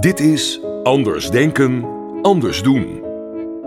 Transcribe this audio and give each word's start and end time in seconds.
Dit 0.00 0.20
is 0.20 0.60
Anders 0.82 1.30
Denken, 1.30 1.84
Anders 2.22 2.62
Doen. 2.62 2.84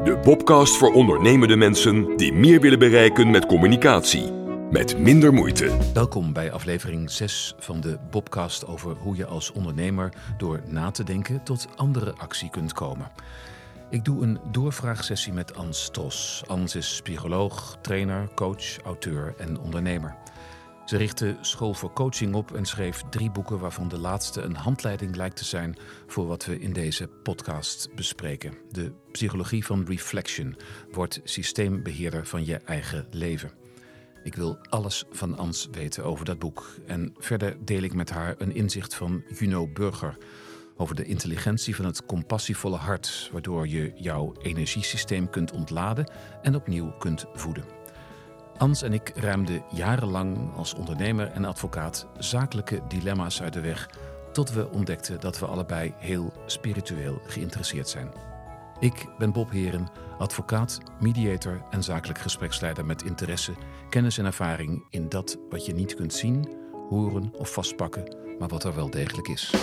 De 0.04 0.20
Bobcast 0.24 0.78
voor 0.78 0.94
ondernemende 0.94 1.55
mensen 1.55 2.18
die 2.18 2.34
meer 2.34 2.62
willen 2.62 2.79
bereiken 2.79 3.29
met 3.29 3.46
communicatie. 3.46 4.31
Met 4.71 4.97
minder 4.97 5.33
moeite. 5.33 5.78
Welkom 5.93 6.33
bij 6.33 6.51
aflevering 6.51 7.12
6 7.12 7.55
van 7.59 7.81
de 7.81 7.97
Bobcast 8.12 8.67
over 8.67 8.96
hoe 8.96 9.15
je 9.15 9.25
als 9.25 9.51
ondernemer 9.51 10.13
door 10.37 10.62
na 10.65 10.91
te 10.91 11.03
denken 11.03 11.43
tot 11.43 11.67
andere 11.75 12.13
actie 12.17 12.49
kunt 12.49 12.73
komen. 12.73 13.12
Ik 13.92 14.05
doe 14.05 14.23
een 14.23 14.39
doorvraagsessie 14.51 15.33
met 15.33 15.55
Ans 15.55 15.89
Tros. 15.89 16.44
Ans 16.48 16.76
is 16.76 17.02
psycholoog, 17.03 17.77
trainer, 17.81 18.30
coach, 18.34 18.77
auteur 18.77 19.33
en 19.38 19.59
ondernemer. 19.59 20.16
Ze 20.85 20.97
richtte 20.97 21.38
School 21.41 21.73
voor 21.73 21.93
Coaching 21.93 22.35
op 22.35 22.52
en 22.55 22.66
schreef 22.66 23.02
drie 23.09 23.31
boeken, 23.31 23.59
waarvan 23.59 23.88
de 23.88 23.97
laatste 23.97 24.41
een 24.41 24.55
handleiding 24.55 25.16
lijkt 25.16 25.35
te 25.35 25.45
zijn 25.45 25.77
voor 26.07 26.27
wat 26.27 26.45
we 26.45 26.59
in 26.59 26.73
deze 26.73 27.07
podcast 27.07 27.95
bespreken. 27.95 28.53
De 28.69 28.91
psychologie 29.11 29.66
van 29.66 29.85
reflection 29.85 30.55
wordt 30.91 31.21
systeembeheerder 31.23 32.25
van 32.25 32.45
je 32.45 32.55
eigen 32.55 33.08
leven. 33.09 33.52
Ik 34.23 34.35
wil 34.35 34.58
alles 34.69 35.05
van 35.11 35.38
Ans 35.38 35.67
weten 35.71 36.03
over 36.03 36.25
dat 36.25 36.39
boek. 36.39 36.66
En 36.85 37.16
verder 37.17 37.58
deel 37.66 37.81
ik 37.81 37.94
met 37.94 38.09
haar 38.09 38.35
een 38.38 38.55
inzicht 38.55 38.95
van 38.95 39.23
Juno 39.39 39.67
Burger 39.67 40.17
over 40.77 40.95
de 40.95 41.05
intelligentie 41.05 41.75
van 41.75 41.85
het 41.85 42.05
compassievolle 42.05 42.77
hart, 42.77 43.30
waardoor 43.31 43.67
je 43.67 43.91
jouw 43.95 44.34
energiesysteem 44.41 45.30
kunt 45.30 45.52
ontladen 45.52 46.11
en 46.41 46.55
opnieuw 46.55 46.91
kunt 46.97 47.25
voeden. 47.34 47.63
Ans 48.57 48.81
en 48.81 48.94
ik 48.94 49.11
ruimden 49.16 49.63
jarenlang 49.73 50.55
als 50.55 50.73
ondernemer 50.73 51.27
en 51.27 51.45
advocaat 51.45 52.08
zakelijke 52.17 52.81
dilemma's 52.88 53.42
uit 53.42 53.53
de 53.53 53.61
weg, 53.61 53.89
tot 54.31 54.52
we 54.52 54.69
ontdekten 54.69 55.19
dat 55.19 55.39
we 55.39 55.45
allebei 55.45 55.94
heel 55.97 56.33
spiritueel 56.45 57.22
geïnteresseerd 57.25 57.89
zijn. 57.89 58.11
Ik 58.80 59.05
ben 59.17 59.31
Bob 59.31 59.52
Heren, 59.52 59.89
advocaat, 60.17 60.80
mediator 60.99 61.61
en 61.69 61.83
zakelijk 61.83 62.19
gespreksleider 62.19 62.86
met 62.86 63.03
interesse, 63.03 63.53
kennis 63.89 64.17
en 64.17 64.25
ervaring 64.25 64.86
in 64.89 65.09
dat 65.09 65.38
wat 65.49 65.66
je 65.66 65.73
niet 65.73 65.95
kunt 65.95 66.14
zien, 66.14 66.49
horen 66.89 67.33
of 67.33 67.53
vastpakken, 67.53 68.16
maar 68.42 68.50
wat 68.50 68.64
er 68.64 68.75
wel 68.75 68.89
degelijk 68.89 69.28
is. 69.28 69.53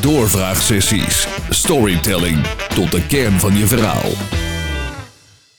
Doorvraagsessies, 0.00 1.26
storytelling 1.50 2.46
tot 2.46 2.90
de 2.90 3.06
kern 3.06 3.32
van 3.32 3.56
je 3.56 3.66
verhaal. 3.66 4.12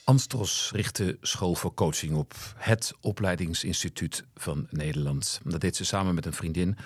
Anstros 0.04 0.70
richtte 0.74 1.18
School 1.20 1.54
voor 1.54 1.74
Coaching 1.74 2.14
op, 2.14 2.34
het 2.56 2.92
opleidingsinstituut 3.00 4.24
van 4.36 4.66
Nederland. 4.70 5.40
Dat 5.44 5.60
deed 5.60 5.76
ze 5.76 5.84
samen 5.84 6.14
met 6.14 6.26
een 6.26 6.32
vriendin. 6.32 6.76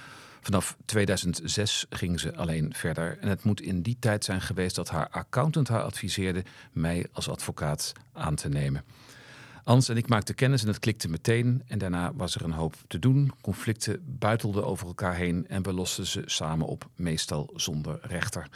Vanaf 0.41 0.77
2006 0.84 1.86
ging 1.91 2.20
ze 2.20 2.36
alleen 2.36 2.75
verder. 2.77 3.19
En 3.20 3.29
het 3.29 3.45
moet 3.45 3.61
in 3.61 3.83
die 3.83 3.97
tijd 4.01 4.25
zijn 4.25 4.41
geweest 4.41 4.77
dat 4.77 4.89
haar 4.89 5.08
accountant 5.11 5.69
haar 5.69 5.83
adviseerde 5.83 6.45
mij 6.73 7.06
als 7.12 7.29
advocaat 7.29 7.92
aan 8.12 8.34
te 8.34 8.48
nemen. 8.48 8.84
Ans 9.65 9.89
en 9.89 9.97
ik 9.97 10.09
maakten 10.09 10.34
kennis 10.34 10.62
en 10.62 10.69
het 10.69 10.79
klikte 10.79 11.09
meteen. 11.09 11.62
En 11.67 11.79
daarna 11.79 12.15
was 12.15 12.34
er 12.34 12.45
een 12.45 12.53
hoop 12.53 12.75
te 12.87 12.98
doen. 12.98 13.33
Conflicten 13.41 14.03
buitelden 14.19 14.67
over 14.67 14.87
elkaar 14.87 15.15
heen 15.15 15.48
en 15.48 15.62
we 15.62 15.73
losten 15.73 16.07
ze 16.07 16.23
samen 16.27 16.67
op, 16.67 16.89
meestal 16.97 17.51
zonder 17.55 17.98
rechter. 18.03 18.48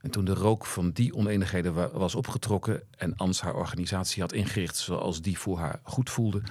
En 0.00 0.10
toen 0.10 0.24
de 0.24 0.34
rook 0.34 0.66
van 0.66 0.90
die 0.90 1.14
oneenigheden 1.14 1.98
was 1.98 2.14
opgetrokken 2.14 2.82
en 2.90 3.16
Ans 3.16 3.40
haar 3.40 3.54
organisatie 3.54 4.22
had 4.22 4.32
ingericht 4.32 4.76
zoals 4.76 5.22
die 5.22 5.38
voor 5.38 5.58
haar 5.58 5.80
goed 5.82 6.10
voelde, 6.10 6.42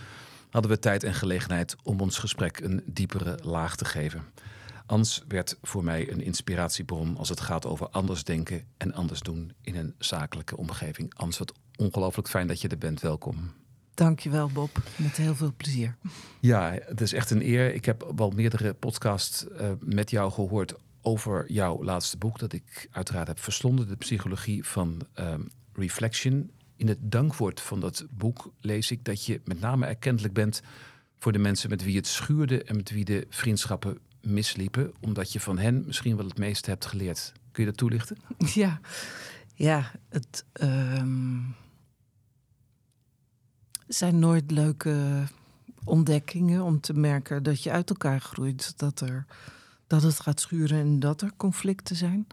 hadden 0.49 0.71
we 0.71 0.79
tijd 0.79 1.03
en 1.03 1.13
gelegenheid 1.13 1.75
om 1.83 2.01
ons 2.01 2.17
gesprek 2.17 2.59
een 2.59 2.83
diepere 2.85 3.39
laag 3.43 3.75
te 3.75 3.85
geven. 3.85 4.23
Ans 4.85 5.23
werd 5.27 5.57
voor 5.61 5.83
mij 5.83 6.11
een 6.11 6.21
inspiratiebron 6.21 7.17
als 7.17 7.29
het 7.29 7.39
gaat 7.39 7.65
over 7.65 7.89
anders 7.89 8.23
denken 8.23 8.65
en 8.77 8.93
anders 8.93 9.19
doen 9.19 9.53
in 9.61 9.75
een 9.75 9.95
zakelijke 9.97 10.57
omgeving. 10.57 11.13
Ans, 11.15 11.37
wat 11.37 11.53
ongelooflijk 11.75 12.27
fijn 12.27 12.47
dat 12.47 12.61
je 12.61 12.67
er 12.67 12.77
bent. 12.77 13.01
Welkom. 13.01 13.51
Dankjewel 13.95 14.49
Bob, 14.49 14.81
met 14.95 15.17
heel 15.17 15.35
veel 15.35 15.53
plezier. 15.57 15.95
Ja, 16.39 16.77
het 16.85 17.01
is 17.01 17.13
echt 17.13 17.29
een 17.29 17.41
eer. 17.41 17.73
Ik 17.73 17.85
heb 17.85 18.11
wel 18.15 18.29
meerdere 18.29 18.73
podcasts 18.73 19.45
uh, 19.45 19.71
met 19.79 20.09
jou 20.09 20.31
gehoord 20.31 20.73
over 21.01 21.51
jouw 21.51 21.83
laatste 21.83 22.17
boek, 22.17 22.39
dat 22.39 22.53
ik 22.53 22.87
uiteraard 22.91 23.27
heb 23.27 23.39
verslonden, 23.39 23.87
de 23.87 23.95
psychologie 23.95 24.65
van 24.65 25.01
um, 25.19 25.47
reflection. 25.73 26.51
In 26.75 26.87
het 26.87 26.97
dankwoord 27.01 27.61
van 27.61 27.79
dat 27.79 28.05
boek 28.09 28.53
lees 28.59 28.91
ik 28.91 29.05
dat 29.05 29.25
je 29.25 29.41
met 29.43 29.59
name 29.59 29.85
erkentelijk 29.85 30.33
bent 30.33 30.61
voor 31.19 31.31
de 31.31 31.39
mensen 31.39 31.69
met 31.69 31.83
wie 31.83 31.95
het 31.95 32.07
schuurde 32.07 32.63
en 32.63 32.75
met 32.75 32.91
wie 32.91 33.05
de 33.05 33.25
vriendschappen 33.29 33.97
misliepen, 34.21 34.93
omdat 34.99 35.33
je 35.33 35.39
van 35.39 35.57
hen 35.57 35.83
misschien 35.85 36.17
wel 36.17 36.27
het 36.27 36.37
meeste 36.37 36.69
hebt 36.69 36.85
geleerd. 36.85 37.33
Kun 37.51 37.63
je 37.63 37.69
dat 37.69 37.79
toelichten? 37.79 38.17
Ja, 38.53 38.79
ja 39.53 39.91
het 40.09 40.45
um, 40.61 41.55
zijn 43.87 44.19
nooit 44.19 44.51
leuke 44.51 45.23
ontdekkingen 45.83 46.63
om 46.63 46.79
te 46.79 46.93
merken 46.93 47.43
dat 47.43 47.63
je 47.63 47.71
uit 47.71 47.89
elkaar 47.89 48.19
groeit, 48.19 48.77
dat 48.77 48.99
er 48.99 49.25
dat 49.87 50.03
het 50.03 50.19
gaat 50.19 50.39
schuren 50.39 50.79
en 50.79 50.99
dat 50.99 51.21
er 51.21 51.31
conflicten 51.37 51.95
zijn. 51.95 52.27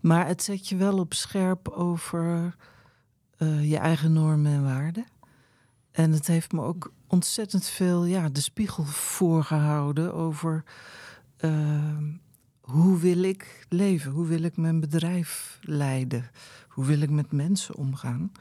Maar 0.00 0.26
het 0.26 0.42
zet 0.42 0.68
je 0.68 0.76
wel 0.76 0.98
op 0.98 1.14
scherp 1.14 1.68
over 1.68 2.56
uh, 3.38 3.70
je 3.70 3.78
eigen 3.78 4.12
normen 4.12 4.52
en 4.52 4.62
waarden. 4.62 5.06
En 5.90 6.12
het 6.12 6.26
heeft 6.26 6.52
me 6.52 6.62
ook 6.62 6.92
ontzettend 7.06 7.66
veel 7.66 8.04
ja, 8.04 8.28
de 8.28 8.40
spiegel 8.40 8.84
voorgehouden 8.84 10.14
over 10.14 10.64
uh, 11.40 11.98
hoe 12.60 12.98
wil 12.98 13.22
ik 13.22 13.66
leven? 13.68 14.12
Hoe 14.12 14.26
wil 14.26 14.42
ik 14.42 14.56
mijn 14.56 14.80
bedrijf 14.80 15.58
leiden? 15.60 16.30
Hoe 16.68 16.84
wil 16.84 17.00
ik 17.00 17.10
met 17.10 17.32
mensen 17.32 17.74
omgaan? 17.74 18.32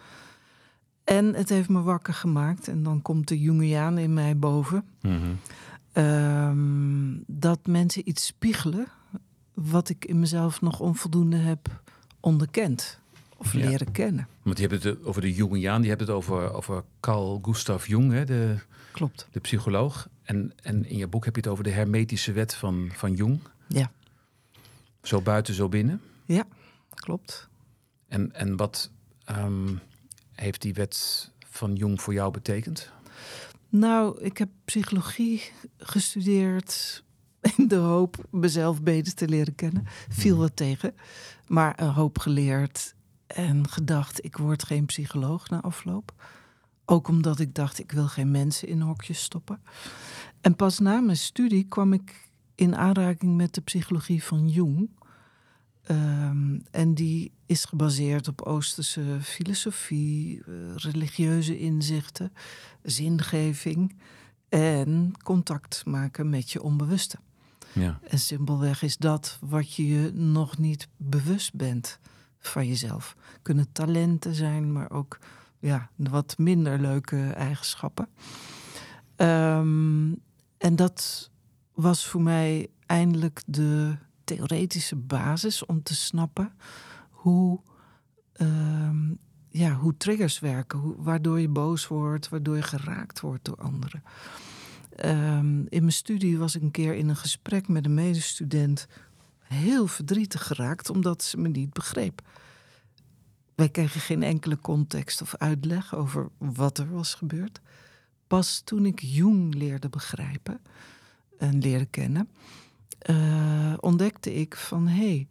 En 1.11 1.33
het 1.33 1.49
heeft 1.49 1.69
me 1.69 1.81
wakker 1.81 2.13
gemaakt. 2.13 2.67
En 2.67 2.83
dan 2.83 3.01
komt 3.01 3.27
de 3.27 3.39
Jungiaan 3.39 3.97
in 3.97 4.13
mij 4.13 4.37
boven. 4.37 4.83
Mm 5.01 5.19
-hmm. 5.19 5.39
Ehm, 5.91 7.23
dat 7.27 7.59
mensen 7.67 8.09
iets 8.09 8.25
spiegelen 8.25 8.87
wat 9.53 9.89
ik 9.89 10.05
in 10.05 10.19
mezelf 10.19 10.61
nog 10.61 10.79
onvoldoende 10.79 11.37
heb 11.37 11.81
onderkend 12.19 12.99
of 13.37 13.53
leren 13.53 13.91
kennen. 13.91 14.27
Want 14.41 14.59
je 14.59 14.67
hebt 14.67 14.83
het 14.83 15.05
over 15.05 15.21
de 15.21 15.33
Jungiaan, 15.33 15.81
die 15.81 15.89
hebt 15.89 16.01
het 16.01 16.09
over, 16.09 16.53
over 16.53 16.83
Carl 16.99 17.39
Gustav 17.41 17.87
Jung, 17.87 18.11
hè, 18.11 18.25
de, 18.25 18.55
Klopt. 18.91 19.27
de 19.31 19.39
psycholoog. 19.39 20.09
En, 20.23 20.53
en 20.61 20.89
in 20.89 20.97
je 20.97 21.07
boek 21.07 21.25
heb 21.25 21.35
je 21.35 21.41
het 21.41 21.49
over 21.49 21.63
de 21.63 21.69
hermetische 21.69 22.31
wet 22.31 22.55
van, 22.55 22.89
van 22.93 23.13
Jung. 23.13 23.39
Ja. 23.67 23.91
Zo 25.01 25.21
buiten, 25.21 25.53
zo 25.53 25.69
binnen. 25.69 26.01
Ja, 26.25 26.43
klopt. 26.89 27.49
En, 28.07 28.33
en 28.33 28.55
wat 28.55 28.91
um, 29.29 29.79
heeft 30.41 30.61
die 30.61 30.73
wet 30.73 31.29
van 31.49 31.75
Jung 31.75 32.01
voor 32.01 32.13
jou 32.13 32.31
betekend? 32.31 32.91
Nou, 33.69 34.21
ik 34.21 34.37
heb 34.37 34.49
psychologie 34.65 35.51
gestudeerd 35.77 37.03
in 37.57 37.67
de 37.67 37.75
hoop 37.75 38.17
mezelf 38.29 38.81
beter 38.81 39.13
te 39.13 39.27
leren 39.27 39.55
kennen. 39.55 39.85
Viel 40.09 40.37
wat 40.37 40.55
tegen, 40.55 40.95
maar 41.47 41.79
een 41.79 41.93
hoop 41.93 42.19
geleerd 42.19 42.95
en 43.27 43.69
gedacht: 43.69 44.23
ik 44.23 44.37
word 44.37 44.63
geen 44.63 44.85
psycholoog 44.85 45.49
na 45.49 45.61
afloop. 45.61 46.13
Ook 46.85 47.07
omdat 47.07 47.39
ik 47.39 47.55
dacht: 47.55 47.79
ik 47.79 47.91
wil 47.91 48.07
geen 48.07 48.31
mensen 48.31 48.67
in 48.67 48.81
hokjes 48.81 49.21
stoppen. 49.21 49.61
En 50.41 50.55
pas 50.55 50.79
na 50.79 50.99
mijn 50.99 51.17
studie 51.17 51.67
kwam 51.67 51.93
ik 51.93 52.29
in 52.55 52.75
aanraking 52.75 53.35
met 53.35 53.53
de 53.53 53.61
psychologie 53.61 54.23
van 54.23 54.47
Jung. 54.49 54.89
Um, 55.89 56.63
en 56.71 56.93
die 56.93 57.31
is 57.45 57.65
gebaseerd 57.65 58.27
op 58.27 58.41
Oosterse 58.41 59.17
filosofie, 59.21 60.41
uh, 60.47 60.75
religieuze 60.75 61.59
inzichten, 61.59 62.33
zingeving 62.83 63.95
en 64.49 65.13
contact 65.23 65.85
maken 65.85 66.29
met 66.29 66.51
je 66.51 66.61
onbewuste. 66.61 67.17
Ja. 67.73 67.99
En 68.03 68.19
simpelweg 68.19 68.81
is 68.81 68.97
dat 68.97 69.37
wat 69.41 69.73
je 69.73 69.87
je 69.87 70.11
nog 70.13 70.57
niet 70.57 70.87
bewust 70.97 71.53
bent 71.53 71.99
van 72.39 72.67
jezelf. 72.67 73.15
Kunnen 73.41 73.71
talenten 73.71 74.35
zijn, 74.35 74.71
maar 74.71 74.91
ook 74.91 75.19
ja, 75.59 75.89
wat 75.95 76.37
minder 76.37 76.79
leuke 76.79 77.29
eigenschappen. 77.29 78.07
Um, 79.17 80.21
en 80.57 80.75
dat 80.75 81.29
was 81.73 82.07
voor 82.07 82.21
mij 82.21 82.67
eindelijk 82.85 83.41
de 83.45 83.97
theoretische 84.35 84.95
basis 84.95 85.65
om 85.65 85.83
te 85.83 85.95
snappen 85.95 86.53
hoe, 87.09 87.59
uh, 88.37 89.09
ja, 89.49 89.73
hoe 89.73 89.97
triggers 89.97 90.39
werken, 90.39 90.79
hoe, 90.79 90.95
waardoor 90.97 91.39
je 91.39 91.49
boos 91.49 91.87
wordt, 91.87 92.29
waardoor 92.29 92.55
je 92.55 92.61
geraakt 92.61 93.19
wordt 93.19 93.45
door 93.45 93.57
anderen. 93.57 94.03
Um, 95.05 95.67
in 95.69 95.81
mijn 95.81 95.91
studie 95.91 96.37
was 96.37 96.55
ik 96.55 96.61
een 96.61 96.71
keer 96.71 96.93
in 96.93 97.09
een 97.09 97.15
gesprek 97.15 97.67
met 97.67 97.85
een 97.85 97.93
medestudent 97.93 98.87
heel 99.39 99.87
verdrietig 99.87 100.47
geraakt 100.47 100.89
omdat 100.89 101.23
ze 101.23 101.37
me 101.37 101.47
niet 101.47 101.73
begreep. 101.73 102.21
wij 103.55 103.69
kregen 103.69 104.01
geen 104.01 104.23
enkele 104.23 104.59
context 104.59 105.21
of 105.21 105.35
uitleg 105.35 105.95
over 105.95 106.29
wat 106.37 106.77
er 106.77 106.91
was 106.91 107.13
gebeurd. 107.13 107.61
Pas 108.27 108.61
toen 108.65 108.85
ik 108.85 108.99
Jung 108.99 109.53
leerde 109.53 109.89
begrijpen 109.89 110.61
en 111.37 111.59
leren 111.59 111.89
kennen, 111.89 112.29
uh, 113.09 113.73
ontdekte 113.79 114.33
ik 114.33 114.55
van 114.55 114.87
hé, 114.87 115.07
hey, 115.07 115.27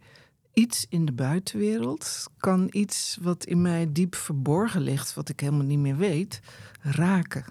iets 0.52 0.86
in 0.88 1.04
de 1.04 1.12
buitenwereld 1.12 2.26
kan 2.36 2.66
iets 2.70 3.18
wat 3.20 3.44
in 3.44 3.62
mij 3.62 3.92
diep 3.92 4.14
verborgen 4.14 4.80
ligt, 4.80 5.14
wat 5.14 5.28
ik 5.28 5.40
helemaal 5.40 5.66
niet 5.66 5.78
meer 5.78 5.96
weet, 5.96 6.40
raken, 6.80 7.44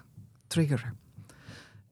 triggeren. 0.46 0.98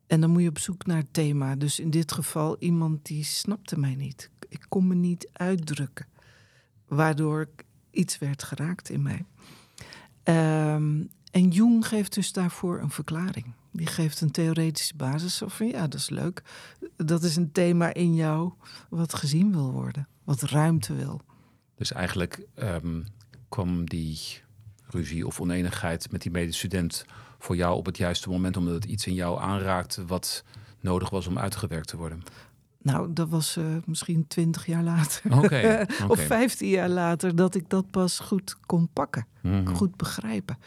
En 0.06 0.20
dan 0.20 0.30
moet 0.30 0.42
je 0.42 0.48
op 0.48 0.58
zoek 0.58 0.86
naar 0.86 0.96
het 0.96 1.12
thema. 1.12 1.56
Dus 1.56 1.80
in 1.80 1.90
dit 1.90 2.12
geval 2.12 2.56
iemand 2.58 3.06
die 3.06 3.25
snapte 3.25 3.78
mij 3.78 3.94
niet. 3.94 4.30
Ik 4.48 4.66
kon 4.69 4.86
me 4.86 4.94
niet 4.94 5.28
uitdrukken. 5.32 6.06
Waardoor 6.86 7.48
iets 7.90 8.19
werd 8.19 8.42
geraakt 8.42 8.90
in 8.90 9.02
mij. 9.02 9.25
Ehm, 10.22 11.02
en 11.30 11.48
Jung 11.48 11.86
geeft 11.86 12.14
dus 12.14 12.32
daarvoor 12.32 12.80
een 12.80 12.90
verklaring. 12.90 13.52
Die 13.78 13.86
geeft 13.86 14.20
een 14.20 14.30
theoretische 14.30 14.96
basis 14.96 15.42
van 15.46 15.66
ja, 15.66 15.86
dat 15.86 16.00
is 16.00 16.10
leuk. 16.10 16.42
Dat 16.96 17.22
is 17.22 17.36
een 17.36 17.52
thema 17.52 17.94
in 17.94 18.14
jou 18.14 18.52
wat 18.88 19.14
gezien 19.14 19.52
wil 19.52 19.72
worden, 19.72 20.08
wat 20.25 20.42
ruimte 20.42 20.94
wil. 20.94 21.20
Dus 21.75 21.92
eigenlijk 21.92 22.46
um, 22.62 23.06
kwam 23.48 23.88
die 23.88 24.19
ruzie 24.86 25.26
of 25.26 25.40
oneenigheid 25.40 26.10
met 26.10 26.22
die 26.22 26.30
medestudent 26.30 27.04
voor 27.38 27.56
jou 27.56 27.76
op 27.76 27.86
het 27.86 27.96
juiste 27.96 28.28
moment, 28.28 28.56
omdat 28.56 28.75
het 28.75 28.84
iets 28.84 29.06
in 29.06 29.14
jou 29.14 29.40
aanraakte 29.40 30.06
wat 30.06 30.44
nodig 30.80 31.10
was 31.10 31.26
om 31.26 31.38
uitgewerkt 31.38 31.88
te 31.88 31.96
worden? 31.96 32.22
Nou, 32.82 33.12
dat 33.12 33.28
was 33.28 33.56
uh, 33.56 33.64
misschien 33.84 34.26
twintig 34.26 34.66
jaar 34.66 34.82
later. 34.82 35.32
of 36.12 36.20
vijftien 36.20 36.69
jaar 36.69 36.88
later 36.88 37.36
dat 37.36 37.54
ik 37.54 37.70
dat 37.70 37.90
pas 37.90 38.19
goed 38.19 38.56
kon 38.66 38.88
pakken. 38.92 39.26
Mhm. 39.40 39.75
Goed 39.75 39.96
begrijpen. 39.96 40.58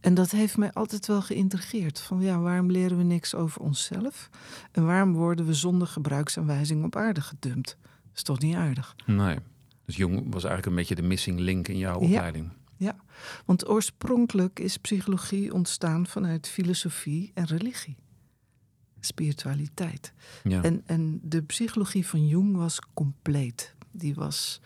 En 0.00 0.14
dat 0.14 0.30
heeft 0.30 0.56
mij 0.56 0.72
altijd 0.72 1.06
wel 1.06 1.22
geïntrigeerd. 1.22 2.00
Van 2.00 2.20
ja, 2.20 2.38
waarom 2.38 2.70
leren 2.70 2.96
we 2.96 3.02
niks 3.02 3.34
over 3.34 3.60
onszelf? 3.60 4.30
En 4.72 4.86
waarom 4.86 5.12
worden 5.12 5.46
we 5.46 5.54
zonder 5.54 5.86
gebruiksaanwijzing 5.86 6.84
op 6.84 6.96
aarde 6.96 7.20
gedumpt? 7.20 7.76
Dat 7.82 8.14
is 8.14 8.22
toch 8.22 8.38
niet 8.38 8.54
aardig? 8.54 8.94
Nee. 9.06 9.38
Dus 9.84 9.96
Jong 9.96 10.16
was 10.16 10.44
eigenlijk 10.44 10.66
een 10.66 10.74
beetje 10.74 10.94
de 10.94 11.02
missing 11.02 11.38
link 11.38 11.68
in 11.68 11.78
jouw 11.78 11.98
opleiding. 11.98 12.50
Ja, 12.76 12.96
want 13.44 13.68
oorspronkelijk 13.68 14.58
is 14.58 14.76
psychologie 14.76 15.52
ontstaan 15.52 16.06
vanuit 16.06 16.48
filosofie 16.48 17.30
en 17.34 17.46
religie 17.46 17.96
spiritualiteit. 19.04 20.12
Ja. 20.44 20.62
En, 20.62 20.82
en 20.86 21.20
de 21.22 21.42
psychologie 21.42 22.06
van 22.06 22.26
Jung 22.26 22.56
was 22.56 22.80
compleet. 22.94 23.74
Die, 23.90 24.14
was, 24.14 24.60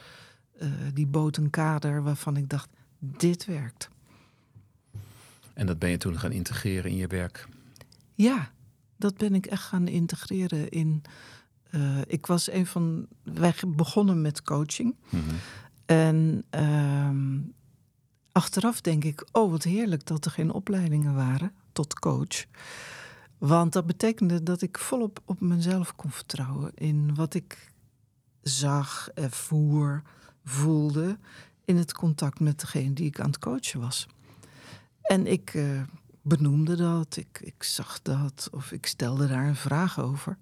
uh, 0.62 0.68
die 0.94 1.06
bood 1.06 1.36
een 1.36 1.50
kader 1.50 2.02
waarvan 2.02 2.36
ik 2.36 2.48
dacht, 2.48 2.68
dit 2.98 3.44
werkt. 3.44 3.88
En 5.54 5.66
dat 5.66 5.78
ben 5.78 5.90
je 5.90 5.96
toen 5.96 6.18
gaan 6.18 6.32
integreren 6.32 6.90
in 6.90 6.96
je 6.96 7.06
werk? 7.06 7.48
Ja, 8.14 8.50
dat 8.96 9.16
ben 9.16 9.34
ik 9.34 9.46
echt 9.46 9.62
gaan 9.62 9.88
integreren 9.88 10.68
in. 10.68 11.02
Uh, 11.70 11.98
ik 12.06 12.26
was 12.26 12.50
een 12.50 12.66
van. 12.66 13.06
Wij 13.22 13.54
begonnen 13.66 14.20
met 14.20 14.42
coaching. 14.42 14.96
Mm 15.08 15.20
-hmm. 15.20 15.36
En 15.86 16.44
uh, 16.50 17.10
achteraf 18.32 18.80
denk 18.80 19.04
ik: 19.04 19.28
oh, 19.32 19.50
wat 19.50 19.62
heerlijk 19.62 20.06
dat 20.06 20.24
er 20.24 20.30
geen 20.30 20.52
opleidingen 20.52 21.14
waren 21.14 21.52
tot 21.72 21.98
coach. 21.98 22.46
Want 23.38 23.72
dat 23.72 23.86
betekende 23.86 24.42
dat 24.42 24.62
ik 24.62 24.78
volop 24.78 25.22
op 25.24 25.40
mezelf 25.40 25.96
kon 25.96 26.10
vertrouwen. 26.10 26.74
In 26.74 27.14
wat 27.14 27.34
ik 27.34 27.72
zag, 28.42 29.08
ervoer, 29.14 30.02
voelde. 30.44 31.18
In 31.64 31.76
het 31.76 31.92
contact 31.92 32.40
met 32.40 32.60
degene 32.60 32.92
die 32.92 33.06
ik 33.06 33.20
aan 33.20 33.26
het 33.26 33.38
coachen 33.38 33.80
was. 33.80 34.06
En 35.02 35.26
ik 35.26 35.54
uh, 35.54 35.82
benoemde 36.22 36.76
dat, 36.76 37.16
ik, 37.16 37.40
ik 37.40 37.62
zag 37.62 38.02
dat, 38.02 38.48
of 38.52 38.72
ik 38.72 38.86
stelde 38.86 39.26
daar 39.26 39.46
een 39.46 39.56
vraag 39.56 40.00
over. 40.00 40.38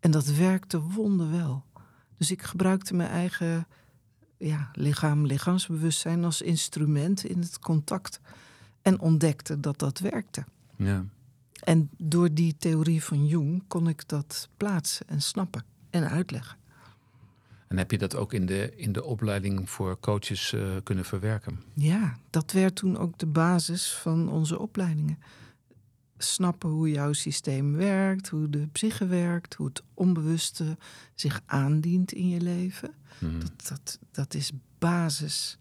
En 0.00 0.10
dat 0.10 0.26
werkte 0.26 0.80
wonderwel. 0.80 1.64
Dus 2.16 2.30
ik 2.30 2.42
gebruikte 2.42 2.94
mijn 2.94 3.10
eigen 3.10 3.66
ja, 4.36 4.70
lichaam, 4.72 5.26
lichaamsbewustzijn 5.26 6.24
als 6.24 6.42
instrument 6.42 7.24
in 7.24 7.40
het 7.40 7.58
contact. 7.58 8.20
En 8.82 9.00
ontdekte 9.00 9.60
dat 9.60 9.78
dat 9.78 9.98
werkte. 9.98 10.44
Ja. 10.76 11.04
En 11.64 11.90
door 11.96 12.34
die 12.34 12.56
theorie 12.56 13.02
van 13.02 13.26
Jung 13.26 13.64
kon 13.66 13.88
ik 13.88 14.08
dat 14.08 14.48
plaatsen 14.56 15.08
en 15.08 15.22
snappen 15.22 15.64
en 15.90 16.08
uitleggen. 16.08 16.56
En 17.68 17.78
heb 17.78 17.90
je 17.90 17.98
dat 17.98 18.14
ook 18.14 18.32
in 18.32 18.46
de, 18.46 18.76
in 18.76 18.92
de 18.92 19.04
opleiding 19.04 19.70
voor 19.70 20.00
coaches 20.00 20.52
uh, 20.52 20.76
kunnen 20.82 21.04
verwerken? 21.04 21.62
Ja, 21.74 22.18
dat 22.30 22.52
werd 22.52 22.74
toen 22.74 22.96
ook 22.96 23.18
de 23.18 23.26
basis 23.26 23.92
van 23.92 24.28
onze 24.28 24.58
opleidingen. 24.58 25.18
Snappen 26.18 26.70
hoe 26.70 26.90
jouw 26.90 27.12
systeem 27.12 27.72
werkt, 27.72 28.28
hoe 28.28 28.50
de 28.50 28.66
psyche 28.66 29.06
werkt, 29.06 29.54
hoe 29.54 29.66
het 29.66 29.82
onbewuste 29.94 30.76
zich 31.14 31.40
aandient 31.46 32.12
in 32.12 32.28
je 32.28 32.40
leven. 32.40 32.94
Hmm. 33.18 33.40
Dat, 33.40 33.68
dat, 33.68 33.98
dat 34.10 34.34
is 34.34 34.50
basis 34.78 35.58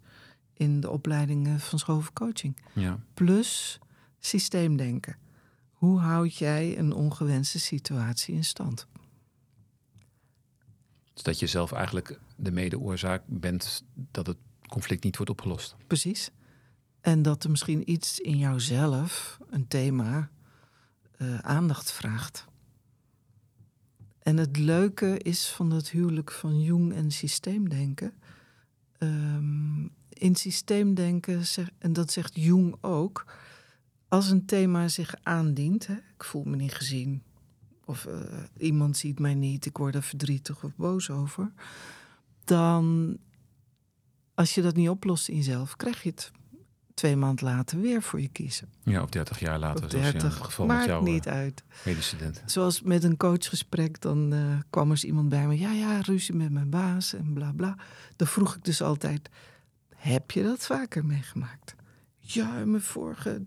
in 0.53 0.79
de 0.79 0.89
opleidingen 0.89 1.59
van 1.59 1.79
Schoven 1.79 2.13
Coaching. 2.13 2.57
Ja. 2.73 2.99
Plus 3.13 3.79
systeemdenken. 4.19 5.17
Hoe 5.77 5.99
houd 5.99 6.35
jij 6.35 6.77
een 6.77 6.93
ongewenste 6.93 7.59
situatie 7.59 8.35
in 8.35 8.43
stand? 8.43 8.87
Dus 11.13 11.23
dat 11.23 11.39
je 11.39 11.47
zelf 11.47 11.71
eigenlijk 11.71 12.19
de 12.35 12.51
medeoorzaak 12.51 13.23
bent 13.25 13.83
dat 13.93 14.27
het 14.27 14.37
conflict 14.67 15.03
niet 15.03 15.15
wordt 15.15 15.31
opgelost. 15.31 15.75
Precies. 15.87 16.31
En 17.01 17.21
dat 17.21 17.43
er 17.43 17.49
misschien 17.49 17.91
iets 17.91 18.19
in 18.19 18.37
jouzelf, 18.37 19.39
een 19.49 19.67
thema, 19.67 20.29
uh, 21.17 21.39
aandacht 21.39 21.91
vraagt. 21.91 22.45
En 24.19 24.37
het 24.37 24.57
leuke 24.57 25.17
is 25.17 25.47
van 25.49 25.69
dat 25.69 25.89
huwelijk 25.89 26.31
van 26.31 26.61
Jung 26.61 26.93
en 26.93 27.11
systeemdenken. 27.11 28.13
Um, 28.99 29.91
in 30.09 30.35
systeemdenken, 30.35 31.43
en 31.77 31.93
dat 31.93 32.11
zegt 32.11 32.35
Jung 32.35 32.75
ook, 32.81 33.25
als 34.07 34.29
een 34.29 34.45
thema 34.45 34.87
zich 34.87 35.15
aandient, 35.23 35.87
hè, 35.87 35.93
ik 35.93 36.23
voel 36.23 36.43
me 36.43 36.55
niet 36.55 36.73
gezien, 36.73 37.23
of 37.85 38.05
uh, 38.05 38.13
iemand 38.57 38.97
ziet 38.97 39.19
mij 39.19 39.35
niet, 39.35 39.65
ik 39.65 39.77
word 39.77 39.95
er 39.95 40.03
verdrietig 40.03 40.63
of 40.63 40.75
boos 40.75 41.09
over, 41.09 41.51
dan 42.43 43.17
als 44.33 44.55
je 44.55 44.61
dat 44.61 44.75
niet 44.75 44.89
oplost 44.89 45.27
in 45.27 45.35
jezelf, 45.35 45.75
krijg 45.75 46.03
je 46.03 46.09
het 46.09 46.31
twee 46.93 47.15
maanden 47.15 47.45
later 47.45 47.79
weer 47.79 48.01
voor 48.01 48.21
je 48.21 48.27
kiezen. 48.27 48.69
Ja, 48.83 49.03
of 49.03 49.09
dertig 49.09 49.39
jaar 49.39 49.59
later. 49.59 49.83
Of 49.83 49.89
dertig, 49.89 50.37
geval 50.37 50.65
maakt 50.65 50.79
met 50.79 50.89
jou, 50.89 51.03
niet 51.03 51.25
uh, 51.25 51.33
uit. 51.33 51.63
Medestudent. 51.85 52.43
Zoals 52.45 52.81
met 52.81 53.03
een 53.03 53.17
coachgesprek, 53.17 54.01
dan 54.01 54.33
uh, 54.33 54.59
kwam 54.69 54.91
er 54.91 55.05
iemand 55.05 55.29
bij 55.29 55.47
me. 55.47 55.57
Ja, 55.59 55.71
ja, 55.71 56.01
ruzie 56.01 56.35
met 56.35 56.51
mijn 56.51 56.69
baas 56.69 57.13
en 57.13 57.33
bla 57.33 57.51
bla. 57.51 57.77
Dan 58.15 58.27
vroeg 58.27 58.55
ik 58.55 58.63
dus 58.63 58.81
altijd, 58.81 59.29
heb 59.95 60.31
je 60.31 60.43
dat 60.43 60.65
vaker 60.65 61.05
meegemaakt? 61.05 61.75
Ja, 62.33 62.65
mijn 62.65 62.81
vorige. 62.81 63.41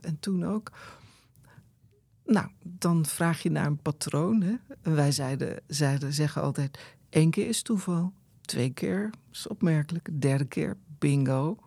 En 0.00 0.16
toen 0.20 0.44
ook. 0.44 0.72
Nou, 2.24 2.48
dan 2.62 3.06
vraag 3.06 3.42
je 3.42 3.50
naar 3.50 3.66
een 3.66 3.82
patroon. 3.82 4.42
Hè? 4.42 4.54
En 4.82 4.94
wij 4.94 5.12
zeiden, 5.12 5.60
zeiden, 5.66 6.12
zeggen 6.12 6.42
altijd: 6.42 6.78
één 7.08 7.30
keer 7.30 7.48
is 7.48 7.62
toeval, 7.62 8.12
twee 8.40 8.70
keer 8.70 9.10
is 9.32 9.46
opmerkelijk, 9.46 10.08
derde 10.20 10.44
keer 10.44 10.76
bingo. 10.98 11.58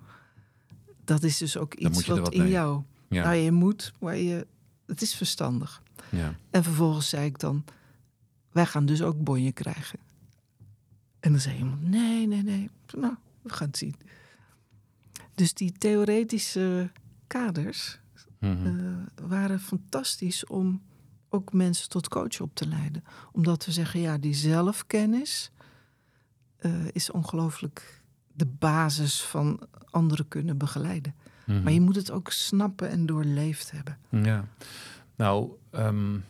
Dat 1.04 1.24
is 1.24 1.38
dus 1.38 1.58
ook 1.58 1.74
iets 1.74 2.06
wat, 2.06 2.20
wat 2.20 2.34
in 2.34 2.50
jou. 2.50 2.84
Ja. 3.08 3.24
Nou, 3.24 3.36
je 3.36 3.52
moet, 3.52 3.94
maar 4.00 4.18
je, 4.18 4.48
het 4.86 5.02
is 5.02 5.16
verstandig. 5.16 5.82
Ja. 6.10 6.36
En 6.50 6.64
vervolgens 6.64 7.10
zei 7.10 7.26
ik 7.26 7.40
dan: 7.40 7.64
wij 8.52 8.66
gaan 8.66 8.86
dus 8.86 9.02
ook 9.02 9.24
bonje 9.24 9.52
krijgen. 9.52 10.00
En 11.20 11.32
dan 11.32 11.40
zei 11.40 11.58
iemand: 11.58 11.90
nee, 11.90 12.28
nee, 12.28 12.44
nee. 12.44 12.70
Nou, 12.98 13.16
we 13.42 13.50
gaan 13.50 13.68
het 13.68 13.78
zien. 13.78 13.96
Dus 15.36 15.54
die 15.54 15.72
theoretische 15.72 16.92
kaders 17.28 18.00
mhm. 18.40 18.66
eh, 18.66 19.28
waren 19.28 19.60
fantastisch 19.60 20.46
om 20.46 20.82
ook 21.30 21.54
mensen 21.54 21.90
tot 21.90 22.08
coach 22.08 22.42
op 22.42 22.56
te 22.56 22.68
leiden. 22.68 23.04
Omdat 23.32 23.66
we 23.66 23.72
zeggen, 23.72 24.00
ja, 24.00 24.18
die 24.18 24.34
zelfkennis 24.34 25.52
uh, 26.60 26.72
is 26.92 27.12
ongelooflijk 27.12 28.02
de 28.34 28.46
basis 28.46 29.22
van 29.22 29.60
anderen 29.90 30.28
kunnen 30.28 30.58
begeleiden. 30.58 31.16
Mhm. 31.46 31.64
Maar 31.64 31.74
je 31.74 31.82
moet 31.82 31.96
het 31.96 32.12
ook 32.12 32.32
snappen 32.32 32.90
en 32.90 33.06
doorleefd 33.06 33.72
hebben. 33.72 33.98
Ja, 34.10 34.48
nou, 35.16 35.52
um, 35.72 36.24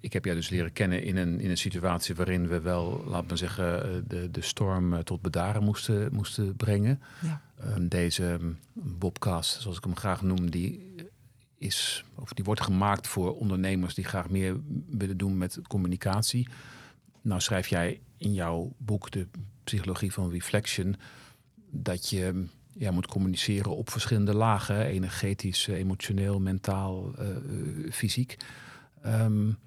ik 0.00 0.12
heb 0.12 0.24
jou 0.24 0.36
dus 0.36 0.48
leren 0.48 0.72
kennen 0.72 1.02
in 1.02 1.16
een, 1.16 1.40
in 1.40 1.50
een 1.50 1.58
situatie 1.58 2.14
waarin 2.14 2.48
we 2.48 2.60
wel, 2.60 3.04
laat 3.06 3.30
me 3.30 3.36
zeggen, 3.36 3.84
eh, 3.84 3.90
de, 4.06 4.30
de 4.30 4.40
storm 4.40 4.94
eh, 4.94 4.98
tot 4.98 5.22
bedaren 5.22 5.62
moesten, 5.62 6.14
moesten 6.14 6.56
brengen. 6.56 7.00
Ja. 7.20 7.42
Ehm, 7.60 7.88
deze 7.88 8.26
ehm, 8.26 8.52
Bobcast, 8.72 9.60
zoals 9.60 9.76
ik 9.76 9.84
hem 9.84 9.96
graag 9.96 10.22
noem, 10.22 10.50
die 10.50 10.94
is, 11.58 12.04
of 12.14 12.32
die 12.32 12.44
wordt 12.44 12.60
gemaakt 12.60 13.06
voor 13.06 13.36
ondernemers 13.36 13.94
die 13.94 14.04
graag 14.04 14.30
meer 14.30 14.56
willen 14.88 15.16
doen 15.16 15.38
met 15.38 15.58
communicatie. 15.66 16.48
Nou 17.22 17.40
schrijf 17.40 17.68
jij 17.68 18.00
in 18.16 18.34
jouw 18.34 18.72
boek, 18.76 19.10
De 19.10 19.26
Psychologie 19.64 20.12
van 20.12 20.30
Reflection, 20.30 20.96
dat 21.70 22.08
je 22.10 22.46
ja, 22.72 22.90
moet 22.90 23.06
communiceren 23.06 23.76
op 23.76 23.90
verschillende 23.90 24.34
lagen: 24.34 24.84
energetisch, 24.84 25.66
emotioneel, 25.66 26.40
mentaal, 26.40 27.12
uh, 27.20 27.92
fysiek. 27.92 28.36
Um, 29.06 29.58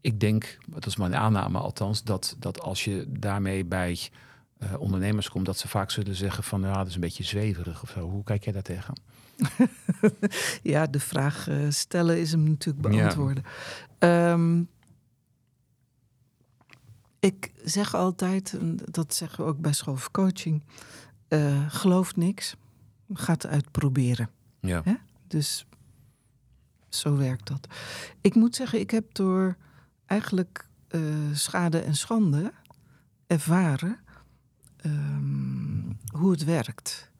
ik 0.00 0.20
denk, 0.20 0.58
dat 0.66 0.86
is 0.86 0.96
mijn 0.96 1.16
aanname 1.16 1.58
althans, 1.58 2.02
dat, 2.02 2.36
dat 2.38 2.60
als 2.60 2.84
je 2.84 3.06
daarmee 3.08 3.64
bij 3.64 3.98
uh, 4.64 4.80
ondernemers 4.80 5.28
komt, 5.28 5.46
dat 5.46 5.58
ze 5.58 5.68
vaak 5.68 5.90
zullen 5.90 6.14
zeggen 6.14 6.44
van 6.44 6.60
ja, 6.60 6.76
dat 6.76 6.86
is 6.86 6.94
een 6.94 7.00
beetje 7.00 7.24
zweverig 7.24 7.82
of 7.82 7.90
zo. 7.90 8.10
Hoe 8.10 8.24
kijk 8.24 8.44
jij 8.44 8.52
daar 8.52 8.62
tegen? 8.62 8.94
ja, 10.62 10.86
de 10.86 11.00
vraag 11.00 11.48
uh, 11.48 11.70
stellen 11.70 12.18
is 12.20 12.30
hem 12.30 12.42
natuurlijk 12.42 12.88
beantwoorden. 12.88 13.44
Ja. 13.98 14.32
Um, 14.32 14.40
ehm, 14.40 14.64
ik 17.20 17.52
zeg 17.64 17.94
altijd, 17.94 18.58
dat 18.90 19.14
zeggen 19.14 19.44
we 19.44 19.50
ook 19.50 19.60
bij 19.60 19.72
school 19.72 19.94
of 19.94 20.10
coaching, 20.10 20.62
uh, 21.28 21.64
geloof 21.68 22.16
niks, 22.16 22.56
gaat 23.12 23.42
het 23.42 23.52
uitproberen. 23.52 24.30
Ja. 24.60 24.80
Hè? 24.84 24.94
Dus 25.28 25.66
zo 26.88 27.16
werkt 27.16 27.46
dat. 27.46 27.66
Ik 28.20 28.34
moet 28.34 28.56
zeggen, 28.56 28.80
ik 28.80 28.90
heb 28.90 29.14
door 29.14 29.56
eigenlijk 30.06 30.68
uh, 30.90 31.02
schade 31.32 31.78
en 31.78 31.96
schande 31.96 32.52
ervaren 33.26 33.98
um, 34.86 35.98
hoe 36.12 36.30
het 36.30 36.44
werkt. 36.44 37.10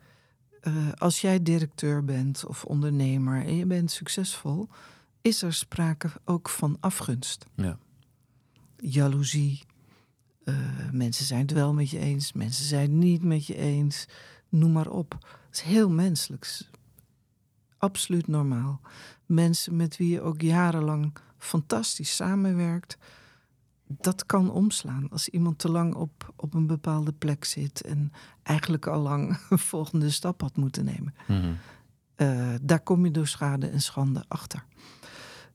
Uh, 0.62 0.92
als 0.92 1.20
jij 1.20 1.42
directeur 1.42 2.04
bent 2.04 2.46
of 2.46 2.64
ondernemer 2.64 3.44
en 3.44 3.56
je 3.56 3.66
bent 3.66 3.90
succesvol, 3.90 4.68
is 5.20 5.42
er 5.42 5.54
sprake 5.54 6.10
ook 6.24 6.48
van 6.48 6.76
afgunst. 6.80 7.46
Ja. 7.54 7.78
Jaloezie. 8.76 9.62
Uh, 10.44 10.56
mensen 10.92 11.24
zijn 11.24 11.40
het 11.40 11.52
wel 11.52 11.74
met 11.74 11.90
je 11.90 11.98
eens, 11.98 12.32
mensen 12.32 12.64
zijn 12.64 12.82
het 12.82 12.90
niet 12.90 13.22
met 13.22 13.46
je 13.46 13.56
eens. 13.56 14.06
Noem 14.48 14.72
maar 14.72 14.90
op. 14.90 15.12
Het 15.46 15.56
is 15.56 15.60
heel 15.60 15.90
menselijk. 15.90 16.60
Absoluut 17.78 18.26
normaal. 18.26 18.80
Mensen 19.26 19.76
met 19.76 19.96
wie 19.96 20.08
je 20.08 20.20
ook 20.20 20.40
jarenlang 20.40 21.12
fantastisch 21.38 22.16
samenwerkt, 22.16 22.98
dat 23.86 24.26
kan 24.26 24.50
omslaan. 24.50 25.10
Als 25.10 25.28
iemand 25.28 25.58
te 25.58 25.70
lang 25.70 25.94
op, 25.94 26.32
op 26.36 26.54
een 26.54 26.66
bepaalde 26.66 27.12
plek 27.12 27.44
zit 27.44 27.80
en 27.80 28.12
eigenlijk 28.42 28.86
al 28.86 29.00
lang 29.00 29.38
een 29.50 29.58
volgende 29.58 30.10
stap 30.10 30.40
had 30.40 30.56
moeten 30.56 30.84
nemen. 30.84 31.14
Mhm. 31.28 31.52
Eh, 32.14 32.54
daar 32.62 32.80
kom 32.80 33.04
je 33.04 33.10
door 33.10 33.26
schade 33.26 33.68
en 33.68 33.80
schande 33.80 34.24
achter. 34.28 34.64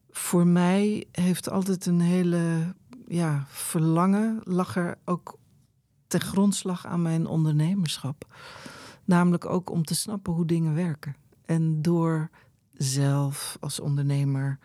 Voor 0.09 0.47
mij 0.47 1.07
heeft 1.11 1.49
altijd 1.49 1.85
een 1.85 1.99
hele 1.99 2.73
ja, 3.07 3.45
verlangen, 3.47 4.41
lag 4.43 4.75
er 4.75 4.97
ook 5.05 5.37
ten 6.07 6.21
grondslag 6.21 6.85
aan 6.85 7.01
mijn 7.01 7.27
ondernemerschap. 7.27 8.35
Namelijk 9.05 9.45
ook 9.45 9.69
om 9.69 9.83
te 9.83 9.95
snappen 9.95 10.33
hoe 10.33 10.45
dingen 10.45 10.75
werken. 10.75 11.15
En 11.45 11.81
door 11.81 12.29
zelf 12.73 13.57
als 13.59 13.79
ondernemer 13.79 14.59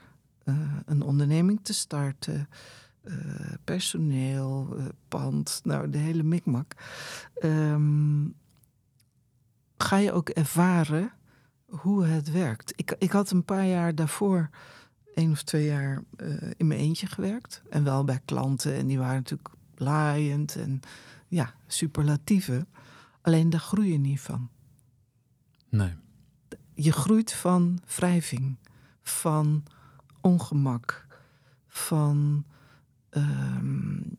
uh, 0.45 0.55
een 0.85 1.03
onderneming 1.03 1.61
te 1.63 1.75
starten, 1.75 2.49
personeel, 3.65 4.77
uh, 4.79 4.85
pand, 5.09 5.61
nou 5.65 5.91
de 5.91 5.99
hele 5.99 6.23
mikmak. 6.23 6.75
Um, 7.43 8.35
ga 9.77 9.97
je 9.97 10.13
ook 10.13 10.29
ervaren 10.29 11.13
hoe 11.67 12.05
het 12.05 12.31
werkt. 12.31 12.73
Ik, 12.77 12.97
ik 12.99 13.11
had 13.11 13.31
een 13.31 13.45
paar 13.45 13.67
jaar 13.67 13.95
daarvoor, 13.95 14.51
één 15.15 15.31
of 15.31 15.43
twee 15.43 15.67
jaar, 15.67 16.03
in 16.57 16.67
mijn 16.67 16.81
eentje 16.81 17.07
gewerkt. 17.07 17.63
En 17.71 17.85
wel 17.85 18.05
bij 18.05 18.21
klanten. 18.25 18.75
En 18.75 18.87
die 18.87 18.99
waren 18.99 19.17
natuurlijk 19.17 19.49
laaiend 19.75 20.57
en 20.57 20.81
ja, 21.29 21.55
superlatieve. 21.67 22.67
Alleen 23.21 23.51
daar 23.51 23.61
groei 23.61 23.93
je 23.93 23.99
niet 23.99 24.21
van. 24.21 24.49
Nee. 25.69 25.95
Je 26.75 26.93
groeit 26.93 27.33
van 27.33 27.81
wrijving, 27.97 28.57
van 29.03 29.65
ongemak, 30.21 31.07
van 31.69 32.45
um, 33.17 34.17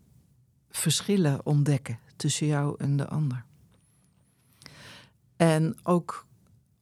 verschillen 0.69 1.45
ontdekken 1.45 1.99
tussen 2.15 2.47
jou 2.47 2.75
en 2.77 2.97
de 2.97 3.07
ander. 3.07 3.43
En 5.35 5.77
ook 5.83 6.25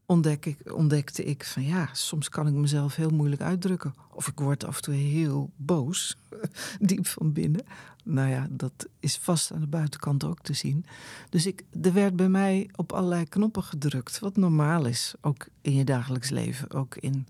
ontdek 0.06 0.46
ik, 0.46 0.74
ontdekte 0.74 1.24
ik 1.24 1.44
van 1.44 1.64
ja, 1.64 1.90
soms 1.92 2.30
kan 2.30 2.48
ik 2.48 2.54
mezelf 2.54 2.96
heel 2.96 3.10
moeilijk 3.10 3.42
uitdrukken. 3.42 3.94
Of 4.12 4.28
ik 4.28 4.40
word 4.40 4.66
af 4.66 4.76
en 4.76 4.82
toe 4.82 4.94
heel 4.94 5.52
boos, 5.56 6.18
diep 6.80 7.08
van 7.08 7.34
binnen. 7.34 7.66
Nou 8.04 8.30
ja, 8.30 8.48
dat 8.50 8.88
is 9.00 9.18
vast 9.18 9.52
aan 9.52 9.60
de 9.60 9.68
buitenkant 9.68 10.24
ook 10.24 10.40
te 10.42 10.54
zien. 10.54 10.86
Dus 11.30 11.46
ik, 11.46 11.64
er 11.82 11.94
werd 11.94 12.16
bij 12.16 12.30
mij 12.30 12.70
op 12.76 12.92
allerlei 12.94 13.30
knoppen 13.30 13.64
gedrukt, 13.64 14.20
wat 14.20 14.38
normaal 14.38 14.86
is, 14.86 15.14
ook 15.22 15.48
in 15.62 15.74
je 15.74 15.84
dagelijks 15.84 16.30
leven, 16.30 16.72
ook 16.72 16.96
in 16.96 17.28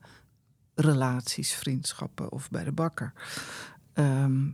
relaties, 0.76 1.54
vriendschappen 1.54 2.32
of 2.32 2.50
bij 2.50 2.64
de 2.64 2.72
bakker. 2.72 3.14
Ehm, 3.94 4.46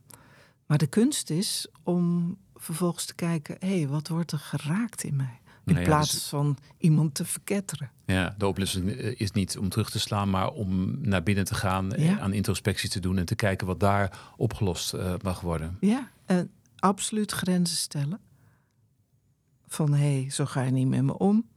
maar 0.65 0.77
de 0.77 0.88
kunst 0.88 1.29
is 1.29 1.67
om 1.84 2.38
vervolgens 2.55 3.05
te 3.05 3.15
kijken: 3.15 3.55
hé, 3.60 3.77
hey, 3.77 3.88
wat 3.88 4.08
wordt 4.08 4.31
er 4.31 4.39
geraakt 4.39 5.03
in 5.03 5.15
mij? 5.15 5.39
In 5.65 5.74
nou 5.74 5.86
plaats 5.86 6.12
dus- 6.12 6.27
van 6.27 6.58
iemand 6.77 7.15
te 7.15 7.25
verketteren. 7.25 7.91
Ja, 8.05 8.36
de 8.38 8.48
oplossing 8.48 8.91
eh, 8.91 9.19
is 9.19 9.31
niet 9.31 9.58
om 9.58 9.69
terug 9.69 9.89
te 9.89 10.00
slaan, 10.00 10.29
maar 10.29 10.51
om 10.51 10.98
naar 11.01 11.24
binnen 11.24 11.46
te 11.46 11.55
gaan, 11.55 11.93
eh, 11.93 12.19
aan 12.19 12.34
introspectie 12.34 12.89
te 12.89 13.00
doen 13.00 13.17
en 13.17 13.25
te 13.25 13.36
kijken 13.36 13.67
wat 13.67 13.79
daar 13.79 14.19
opgelost 14.38 14.93
uh, 14.93 15.13
mag 15.24 15.41
worden. 15.41 15.77
Ja, 15.79 16.10
en 16.25 16.51
absoluut 16.75 17.31
grenzen 17.31 17.77
stellen. 17.77 18.19
Van 19.67 19.93
hé, 19.93 20.22
hey, 20.22 20.29
zo 20.29 20.46
ga 20.46 20.62
je 20.62 20.72
niet 20.72 20.88
met 20.88 21.03
me 21.03 21.17
om. 21.17 21.50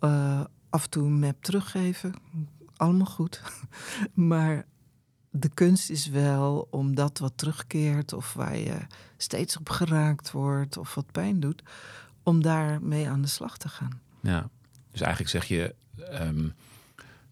Uh, 0.00 0.40
af 0.70 0.84
en 0.84 0.90
toe 0.90 1.06
een 1.06 1.18
map 1.18 1.42
teruggeven 1.42 2.14
allemaal 2.80 3.06
goed. 3.06 3.42
maar 4.32 4.66
de 5.30 5.50
kunst 5.54 5.90
is 5.90 6.06
wel 6.06 6.68
om 6.70 6.94
dat 6.94 7.18
wat 7.18 7.32
terugkeert 7.34 8.12
of 8.12 8.34
waar 8.34 8.56
je 8.58 8.76
steeds 9.16 9.56
op 9.56 9.68
geraakt 9.68 10.30
wordt 10.30 10.76
of 10.76 10.94
wat 10.94 11.12
pijn 11.12 11.40
doet, 11.40 11.62
om 12.22 12.42
daarmee 12.42 13.08
aan 13.08 13.22
de 13.22 13.28
slag 13.28 13.58
te 13.58 13.68
gaan. 13.68 14.00
Ja, 14.20 14.48
dus 14.90 15.00
eigenlijk 15.00 15.30
zeg 15.30 15.44
je 15.44 15.74
um, 16.20 16.54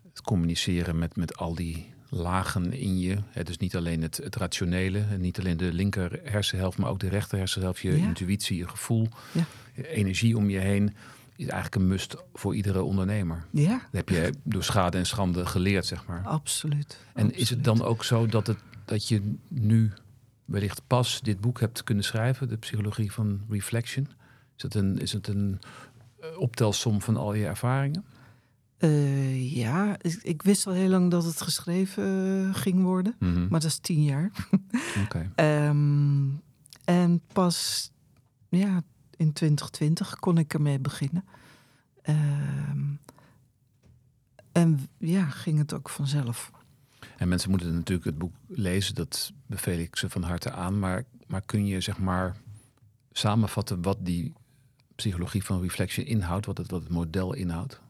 het 0.08 0.22
communiceren 0.22 0.98
met, 0.98 1.16
met 1.16 1.36
al 1.36 1.54
die 1.54 1.92
lagen 2.08 2.72
in 2.72 2.98
je. 2.98 3.16
Hè, 3.28 3.42
dus 3.42 3.56
niet 3.56 3.76
alleen 3.76 4.02
het, 4.02 4.16
het 4.16 4.36
rationele, 4.36 5.04
niet 5.18 5.38
alleen 5.38 5.56
de 5.56 5.72
linker 5.72 6.20
hersenhelft, 6.22 6.78
maar 6.78 6.90
ook 6.90 7.00
de 7.00 7.08
rechter 7.08 7.38
hersenhelft, 7.38 7.80
je 7.80 7.96
intuïtie, 7.96 8.56
je 8.56 8.68
gevoel, 8.68 9.08
ja. 9.32 9.44
energie 9.74 10.36
om 10.36 10.50
je 10.50 10.58
heen 10.58 10.94
is 11.38 11.47
eigenlijk 11.47 11.75
een 11.75 11.88
must 11.88 12.16
voor 12.35 12.54
iedere 12.54 12.83
ondernemer. 12.83 13.47
Ja. 13.50 13.71
Dat 13.73 13.80
heb 13.90 14.09
je 14.09 14.33
door 14.42 14.64
schade 14.64 14.99
en 14.99 15.07
schande 15.07 15.47
geleerd, 15.47 15.87
zeg 15.87 16.07
maar. 16.07 16.23
Absoluut. 16.25 16.99
En 17.14 17.35
is 17.35 17.50
het 17.50 17.64
dan 17.64 17.83
ook 17.83 18.04
zo 18.04 18.26
dat, 18.26 18.47
het, 18.47 18.59
dat 18.85 19.09
je 19.09 19.35
nu 19.49 19.92
wellicht 20.45 20.83
pas 20.87 21.21
dit 21.21 21.40
boek 21.40 21.61
hebt 21.61 21.85
kunnen 21.85 22.04
schrijven, 22.04 22.49
de 22.49 22.57
psychologie 22.57 23.12
van 23.12 23.40
reflection? 23.49 24.09
Is 24.57 24.62
het 24.62 24.75
een, 24.75 24.99
is 24.99 25.12
het 25.12 25.28
een 25.28 25.59
eh, 26.21 26.28
optelsom 26.38 27.02
van 27.02 27.16
al 27.16 27.35
je 27.35 27.47
ervaringen? 27.47 28.04
Uh, 28.78 29.57
ja, 29.57 29.97
ik, 30.23 30.42
wist 30.42 30.66
al 30.66 30.73
heel 30.73 30.88
lang 30.88 31.11
dat 31.11 31.25
het 31.25 31.40
geschreven 31.40 32.04
uh, 32.47 32.54
ging 32.54 32.83
worden, 32.83 33.16
mm 33.18 33.47
maar 33.50 33.61
dat 33.61 33.71
is 33.71 33.78
tien 33.78 34.04
jaar. 34.04 34.30
Okay. 35.04 35.66
um, 35.68 36.40
en 36.85 37.23
pas 37.33 37.90
ja, 38.49 38.83
in 39.18 39.32
2020 39.32 40.18
kon 40.18 40.38
ik 40.38 40.54
ermee 40.54 40.78
beginnen. 40.78 41.25
Ehm, 42.02 42.84
en 44.52 44.88
ja, 44.98 45.25
ging 45.25 45.58
het 45.58 45.75
ook 45.75 45.88
vanzelf. 45.88 46.50
En 47.16 47.28
mensen 47.28 47.50
moeten 47.50 47.75
natuurlijk 47.75 48.06
het 48.06 48.18
boek 48.18 48.34
lezen, 48.46 48.94
dat 48.94 49.32
beveel 49.46 49.78
ik 49.78 49.96
ze 49.96 50.10
van 50.10 50.22
harte 50.22 50.50
aan. 50.50 50.78
Maar, 50.78 51.04
maar 51.26 51.42
kun 51.42 51.66
je 51.66 51.80
zeg 51.80 51.98
maar 51.98 52.37
samenvatten 53.12 53.82
wat 53.82 53.98
die 54.00 54.32
psychologie 54.94 55.44
van 55.44 55.60
reflection 55.60 56.06
inhoudt, 56.06 56.46
wat 56.46 56.58
het, 56.58 56.70
wat 56.70 56.82
het 56.82 56.90
model 56.90 57.34
inhoudt? 57.34 57.80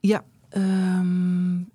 Ja, 0.00 0.24
um, 0.50 1.70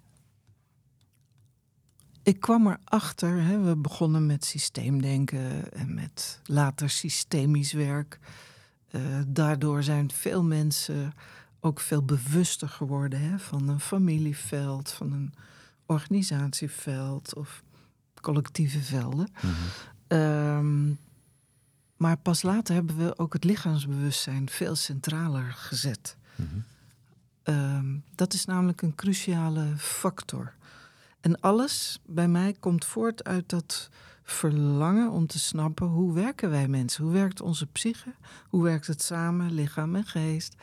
ik 2.27 2.39
kwam 2.39 2.67
erachter, 2.67 3.41
hè, 3.41 3.59
we 3.59 3.75
begonnen 3.75 4.25
met 4.25 4.45
systeemdenken 4.45 5.71
en 5.71 5.93
met 5.93 6.41
later 6.45 6.89
systemisch 6.89 7.71
werk. 7.71 8.19
Uh, 8.91 9.01
daardoor 9.27 9.83
zijn 9.83 10.11
veel 10.11 10.43
mensen 10.43 11.13
ook 11.59 11.79
veel 11.79 12.03
bewuster 12.03 12.69
geworden 12.69 13.21
hè, 13.21 13.39
van 13.39 13.67
een 13.67 13.79
familieveld, 13.79 14.91
van 14.91 15.13
een 15.13 15.33
organisatieveld 15.85 17.35
of 17.35 17.63
collectieve 18.21 18.81
velden. 18.81 19.31
Mm 19.41 19.51
um, 20.17 20.99
maar 21.97 22.17
pas 22.17 22.41
later 22.41 22.75
hebben 22.75 22.97
we 22.97 23.17
ook 23.17 23.33
het 23.33 23.43
lichaamsbewustzijn 23.43 24.49
veel 24.49 24.75
centraler 24.75 25.53
gezet. 25.53 26.17
Mm 26.35 26.47
-hmm. 26.47 27.55
um, 27.55 28.03
dat 28.15 28.33
is 28.33 28.45
namelijk 28.45 28.81
een 28.81 28.95
cruciale 28.95 29.73
factor. 29.77 30.53
En 31.21 31.39
alles 31.39 31.99
bij 32.05 32.27
mij 32.27 32.53
komt 32.59 32.85
voort 32.85 33.23
uit 33.23 33.49
dat 33.49 33.89
verlangen 34.23 35.11
om 35.11 35.27
te 35.27 35.39
snappen 35.39 35.87
hoe 35.87 36.13
werken 36.13 36.49
wij 36.49 36.67
mensen? 36.67 37.03
Hoe 37.03 37.13
werkt 37.13 37.41
onze 37.41 37.65
psyche? 37.65 38.13
Hoe 38.49 38.63
werkt 38.63 38.87
het 38.87 39.01
samen, 39.01 39.51
lichaam 39.51 39.95
en 39.95 40.05
geest? 40.05 40.55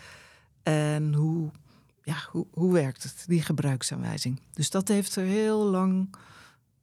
En 0.62 1.14
hoe, 1.14 1.50
ja, 2.02 2.16
hoe, 2.30 2.46
hoe 2.50 2.72
werkt 2.72 3.02
het, 3.02 3.24
die 3.26 3.42
gebruiksaanwijzing? 3.42 4.40
Dus 4.52 4.70
dat 4.70 4.88
heeft 4.88 5.16
er 5.16 5.24
heel 5.24 5.64
lang 5.64 6.14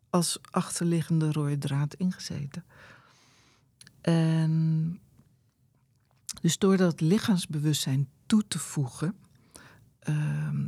als 0.09 0.39
achterliggende 0.51 1.31
rode 1.31 1.57
draad 1.57 1.93
ingezeten. 1.93 2.63
En 4.01 4.99
dus 6.41 6.57
door 6.57 6.77
dat 6.77 7.01
lichaamsbewustzijn 7.01 8.09
toe 8.25 8.47
te 8.47 8.59
voegen, 8.59 9.15
ehm, 9.99 10.67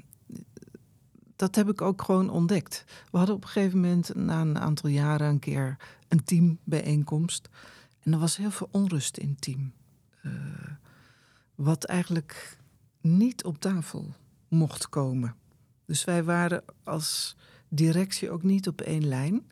dat 1.43 1.55
heb 1.55 1.69
ik 1.69 1.81
ook 1.81 2.01
gewoon 2.01 2.29
ontdekt. 2.29 2.83
We 3.11 3.17
hadden 3.17 3.35
op 3.35 3.43
een 3.43 3.49
gegeven 3.49 3.79
moment 3.79 4.15
na 4.15 4.41
een 4.41 4.59
aantal 4.59 4.89
jaren 4.89 5.27
een 5.29 5.39
keer 5.39 5.77
een 6.07 6.23
teambijeenkomst. 6.23 7.49
En 7.99 8.13
er 8.13 8.19
was 8.19 8.37
heel 8.37 8.51
veel 8.51 8.67
onrust 8.71 9.17
in 9.17 9.29
het 9.29 9.41
team. 9.41 9.73
Uh, 10.21 10.31
wat 11.55 11.83
eigenlijk 11.83 12.57
niet 13.01 13.43
op 13.43 13.59
tafel 13.59 14.13
mocht 14.47 14.89
komen. 14.89 15.35
Dus 15.85 16.03
wij 16.03 16.23
waren 16.23 16.63
als 16.83 17.35
directie 17.67 18.31
ook 18.31 18.43
niet 18.43 18.67
op 18.67 18.81
één 18.81 19.07
lijn. 19.07 19.51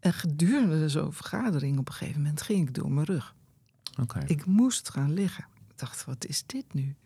En 0.00 0.12
gedurende 0.12 0.88
zo'n 0.88 1.12
vergadering 1.12 1.78
op 1.78 1.88
een 1.88 1.94
gegeven 1.94 2.22
moment 2.22 2.42
ging 2.42 2.68
ik 2.68 2.74
door 2.74 2.92
mijn 2.92 3.06
rug. 3.06 3.34
Okay. 4.00 4.22
Ik 4.26 4.44
moest 4.44 4.90
gaan 4.90 5.12
liggen. 5.12 5.46
Ik 5.68 5.78
dacht, 5.78 6.04
wat 6.04 6.26
is 6.26 6.42
dit 6.46 6.74
nu? 6.74 6.96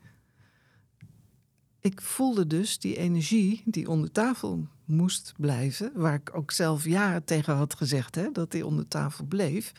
Ik 1.82 2.00
voelde 2.00 2.46
dus 2.46 2.78
die 2.78 2.96
energie 2.96 3.62
die 3.64 3.88
onder 3.88 4.12
tafel 4.12 4.66
moest 4.84 5.32
blijven, 5.36 5.92
waar 5.94 6.14
ik 6.14 6.34
ook 6.34 6.50
zelf 6.50 6.84
jaren 6.84 7.24
tegen 7.24 7.54
had 7.54 7.74
gezegd 7.74 8.14
hè, 8.14 8.30
dat 8.32 8.50
die 8.50 8.66
onder 8.66 8.88
tafel 8.88 9.24
bleef, 9.24 9.72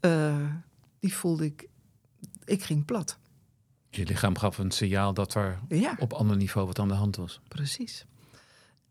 uh, 0.00 0.54
die 0.98 1.14
voelde 1.14 1.44
ik, 1.44 1.68
ik 2.44 2.62
ging 2.62 2.84
plat. 2.84 3.18
Je 3.90 4.06
lichaam 4.06 4.38
gaf 4.38 4.58
een 4.58 4.70
signaal 4.70 5.14
dat 5.14 5.34
er 5.34 5.58
ja. 5.68 5.96
op 5.98 6.12
ander 6.12 6.36
niveau 6.36 6.66
wat 6.66 6.78
aan 6.78 6.88
de 6.88 6.94
hand 6.94 7.16
was. 7.16 7.40
Precies. 7.48 8.06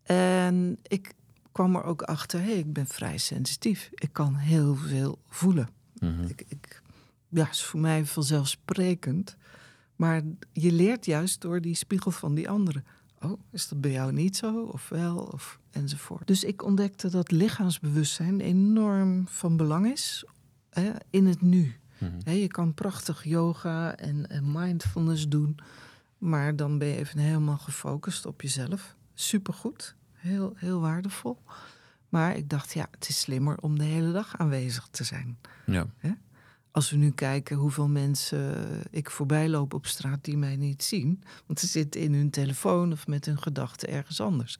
En 0.02 0.78
ik 0.82 1.14
kwam 1.52 1.76
er 1.76 1.82
ook 1.82 2.02
achter, 2.02 2.40
hey, 2.40 2.58
ik 2.58 2.72
ben 2.72 2.86
vrij 2.86 3.18
sensitief. 3.18 3.90
Ik 3.94 4.12
kan 4.12 4.34
heel 4.34 4.74
veel 4.74 5.18
voelen. 5.28 5.68
Mm 5.98 6.16
-hmm. 6.16 6.26
ik, 6.26 6.44
ik, 6.48 6.82
ja, 7.28 7.48
is 7.50 7.62
voor 7.62 7.80
mij 7.80 8.04
vanzelfsprekend. 8.04 9.36
Maar 10.00 10.22
je 10.52 10.72
leert 10.72 11.06
juist 11.06 11.40
door 11.40 11.60
die 11.60 11.74
spiegel 11.74 12.10
van 12.10 12.34
die 12.34 12.48
anderen. 12.48 12.84
Oh, 13.22 13.40
is 13.50 13.68
dat 13.68 13.80
bij 13.80 13.90
jou 13.90 14.12
niet 14.12 14.36
zo? 14.36 14.62
Of 14.62 14.88
wel? 14.88 15.16
Of 15.16 15.60
enzovoort. 15.70 16.26
Dus 16.26 16.44
ik 16.44 16.64
ontdekte 16.64 17.10
dat 17.10 17.30
lichaamsbewustzijn 17.30 18.40
enorm 18.40 19.28
van 19.28 19.56
belang 19.56 19.92
is 19.92 20.24
hè, 20.70 20.90
in 21.10 21.26
het 21.26 21.40
nu. 21.40 21.74
Mhm. 21.98 22.30
Je 22.30 22.46
kan 22.46 22.74
prachtig 22.74 23.24
yoga 23.24 23.96
en, 23.96 24.30
en 24.30 24.52
mindfulness 24.52 25.28
doen. 25.28 25.58
Maar 26.18 26.56
dan 26.56 26.78
ben 26.78 26.88
je 26.88 26.96
even 26.96 27.18
helemaal 27.18 27.58
gefocust 27.58 28.26
op 28.26 28.42
jezelf. 28.42 28.96
Supergoed. 29.14 29.94
Heel, 30.12 30.52
heel 30.56 30.80
waardevol. 30.80 31.38
Maar 32.08 32.36
ik 32.36 32.50
dacht, 32.50 32.72
ja, 32.72 32.88
het 32.90 33.08
is 33.08 33.20
slimmer 33.20 33.58
om 33.58 33.78
de 33.78 33.84
hele 33.84 34.12
dag 34.12 34.38
aanwezig 34.38 34.88
te 34.90 35.04
zijn. 35.04 35.38
Ja. 35.66 35.86
Als 36.70 36.90
we 36.90 36.96
nu 36.96 37.10
kijken 37.10 37.56
hoeveel 37.56 37.88
mensen 37.88 38.66
ik 38.90 39.10
voorbij 39.10 39.48
loop 39.48 39.74
op 39.74 39.86
straat 39.86 40.24
die 40.24 40.36
mij 40.36 40.56
niet 40.56 40.82
zien. 40.82 41.22
Want 41.46 41.60
ze 41.60 41.66
zitten 41.66 42.00
in 42.00 42.14
hun 42.14 42.30
telefoon 42.30 42.92
of 42.92 43.06
met 43.06 43.26
hun 43.26 43.38
gedachten 43.38 43.88
ergens 43.88 44.20
anders. 44.20 44.58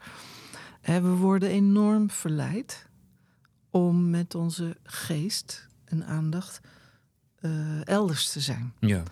We 0.82 1.00
worden 1.00 1.48
enorm 1.48 2.10
verleid 2.10 2.86
om 3.70 4.10
met 4.10 4.34
onze 4.34 4.76
geest 4.82 5.68
en 5.84 6.06
aandacht 6.06 6.60
uh, 7.40 7.86
elders 7.86 8.32
te 8.32 8.40
zijn. 8.40 8.72
Ja. 8.78 9.02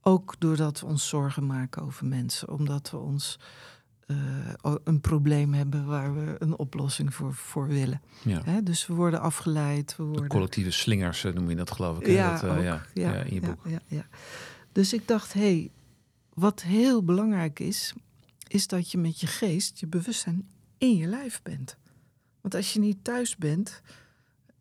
Ook 0.00 0.34
doordat 0.38 0.80
we 0.80 0.86
ons 0.86 1.08
zorgen 1.08 1.46
maken 1.46 1.82
over 1.82 2.06
mensen. 2.06 2.48
Omdat 2.48 2.90
we 2.90 2.96
ons 2.96 3.38
uh, 4.06 4.74
een 4.84 5.00
probleem 5.00 5.54
hebben 5.54 5.86
waar 5.86 6.14
we 6.14 6.36
een 6.38 6.58
oplossing 6.58 7.14
voor, 7.14 7.34
voor 7.34 7.68
willen. 7.68 8.00
Ja. 8.22 8.42
Hè, 8.44 8.62
dus 8.62 8.86
we 8.86 8.94
worden 8.94 9.20
afgeleid. 9.20 9.96
We 9.96 10.02
worden... 10.02 10.22
De 10.22 10.28
collectieve 10.28 10.70
slingers 10.70 11.24
eh, 11.24 11.32
noem 11.32 11.48
je 11.50 11.56
dat 11.56 11.70
geloof 11.70 12.00
ik. 12.00 12.06
Ja, 12.06 12.32
dat, 12.32 12.44
uh, 12.44 12.56
ook, 12.56 12.62
ja, 12.62 12.86
ja, 12.94 13.12
ja, 13.12 13.22
in 13.22 13.34
je 13.34 13.40
boek. 13.40 13.60
Ja, 13.64 13.80
ja. 13.86 14.06
Dus 14.72 14.92
ik 14.92 15.08
dacht, 15.08 15.32
hé, 15.32 15.40
hey, 15.40 15.70
wat 16.34 16.62
heel 16.62 17.04
belangrijk 17.04 17.60
is, 17.60 17.92
is 18.48 18.66
dat 18.66 18.90
je 18.90 18.98
met 18.98 19.20
je 19.20 19.26
geest, 19.26 19.80
je 19.80 19.86
bewustzijn 19.86 20.48
in 20.78 20.96
je 20.96 21.06
lijf 21.06 21.42
bent. 21.42 21.76
Want 22.40 22.54
als 22.54 22.72
je 22.72 22.78
niet 22.78 23.04
thuis 23.04 23.36
bent, 23.36 23.82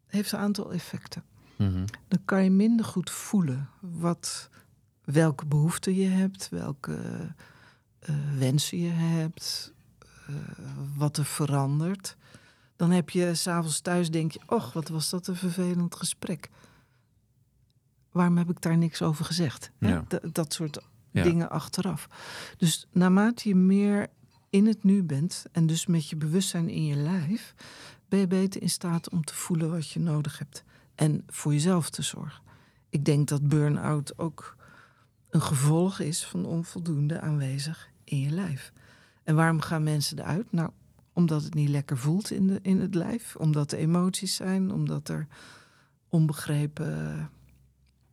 heeft 0.08 0.32
een 0.32 0.39
aantal 0.39 0.74
effecten. 0.74 1.24
Mm 1.56 1.72
-hmm. 1.72 1.86
Dan 2.08 2.19
kan 2.26 2.43
je 2.43 2.50
minder 2.50 2.86
goed 2.86 3.10
voelen 3.10 3.69
wat, 3.80 4.50
welke 5.04 5.46
behoeften 5.46 5.96
je 5.96 6.08
hebt, 6.08 6.50
welke 6.50 7.00
wensen 8.38 8.78
je 8.78 8.89
hebt, 8.89 9.74
uh, 10.30 10.36
wat 10.96 11.18
er 11.18 11.26
verandert. 11.26 12.15
Dan 12.76 12.91
heb 12.91 13.10
je 13.10 13.36
s'avonds 13.36 13.82
thuis, 13.82 14.12
denk 14.12 14.32
je, 14.32 14.39
och, 14.48 14.74
wat 14.74 14.88
was 14.88 15.10
dat 15.10 15.28
een 15.28 15.36
vervelend 15.36 15.96
gesprek. 15.96 16.50
Waarom 18.12 18.38
heb 18.38 18.50
ik 18.50 18.62
daar 18.62 18.78
niks 18.78 19.02
over 19.02 19.26
gezegd? 19.26 19.72
Ja. 19.80 20.06
Dat, 20.08 20.22
dat 20.32 20.54
soort 20.54 20.80
Ja. 21.12 21.24
dingen 21.24 21.50
achteraf. 21.50 22.08
Dus 22.58 22.88
naarmate 22.91 23.50
je 23.50 23.56
meer 23.56 24.08
in 24.50 24.68
het 24.68 24.84
nu 24.84 25.04
bent 25.04 25.46
en 25.52 25.65
dus 25.65 25.86
met 25.86 26.10
je 26.10 26.15
bewustzijn 26.15 26.70
in 26.70 26.86
je 26.86 26.96
lijf, 26.96 27.54
ben 28.10 28.20
je 28.20 28.28
beter 28.28 28.62
in 28.62 28.70
staat 28.70 29.10
om 29.10 29.24
te 29.24 29.36
voelen 29.36 29.72
wat 29.72 29.89
je 29.89 30.00
nodig 30.00 30.39
hebt 30.39 30.63
en 30.96 31.24
voor 31.28 31.54
jezelf 31.54 31.89
te 31.89 32.02
zorgen. 32.02 32.44
Ik 32.89 33.06
denk 33.06 33.28
dat 33.28 33.48
burn-out 33.48 34.18
ook 34.18 34.56
een 35.30 35.41
gevolg 35.41 36.00
is 36.00 36.26
van 36.26 36.46
onvoldoende 36.46 37.22
aanwezig 37.22 37.89
in 38.06 38.20
je 38.20 38.30
lijf. 38.30 38.72
En 39.24 39.36
waarom 39.36 39.62
gaan 39.62 39.84
mensen 39.84 40.20
eruit? 40.20 40.52
Nou, 40.52 40.70
omdat 41.13 41.44
het 41.44 41.54
niet 41.54 41.70
lekker 41.70 41.98
voelt 41.98 42.32
in, 42.32 42.48
de, 42.48 42.60
in 42.62 42.80
het 42.82 42.96
lijf, 42.96 43.36
omdat 43.36 43.72
er 43.72 43.78
emoties 43.80 44.36
zijn, 44.36 44.72
omdat 44.72 45.10
er 45.10 45.28
onbegrepen 46.10 47.30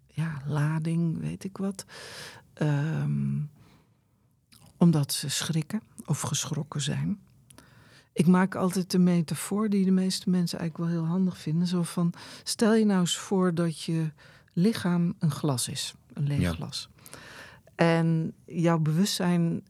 ja, 0.07 0.43
lading, 0.47 1.21
weet 1.21 1.45
ik 1.45 1.57
wat. 1.57 1.85
Ehm, 2.55 3.39
omdat 4.77 5.13
ze 5.13 5.29
schrikken 5.29 5.81
of 6.07 6.21
geschrokken 6.21 6.81
zijn. 6.81 7.21
Ik 8.13 8.27
maak 8.27 8.55
altijd 8.55 8.91
de 8.91 8.99
metafoor 8.99 9.69
die 9.69 9.85
de 9.85 9.91
meeste 9.91 10.31
mensen 10.31 10.59
eigenlijk 10.59 10.91
wel 10.91 11.01
heel 11.01 11.11
handig 11.13 11.39
vinden. 11.39 11.67
Zo 11.67 11.83
van, 11.83 12.13
stel 12.43 12.75
je 12.75 12.85
nou 12.85 13.01
eens 13.01 13.19
voor 13.19 13.55
dat 13.55 13.83
je 13.83 14.11
lichaam 14.53 15.15
een 15.19 15.31
glas 15.31 15.69
is. 15.69 15.95
Een 16.13 16.27
leeg 16.27 16.41
Ja. 16.41 16.53
glas. 16.53 16.89
En 17.75 18.33
jouw 18.47 18.79
bewustzijn 18.79 19.63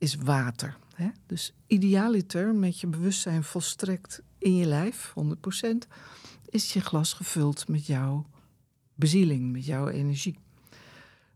is 0.00 0.14
water. 0.14 0.76
Hè? 0.94 1.08
Dus 1.26 1.52
idealiter 1.66 2.54
met 2.54 2.80
je 2.80 2.86
bewustzijn 2.86 3.44
volstrekt 3.44 4.22
in 4.38 4.56
je 4.56 4.66
lijf, 4.66 5.14
100%, 5.64 5.88
is 6.48 6.72
je 6.72 6.80
glas 6.80 7.12
gevuld 7.12 7.68
met 7.68 7.86
jouw 7.86 8.26
bezieling, 8.94 9.52
met 9.52 9.64
jouw 9.64 9.88
energie. 9.88 10.38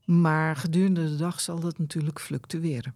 Maar 0.04 0.56
gedurende 0.56 1.08
de 1.08 1.16
dag 1.16 1.40
zal 1.40 1.60
dat 1.60 1.78
natuurlijk 1.78 2.20
fluctueren. 2.20 2.94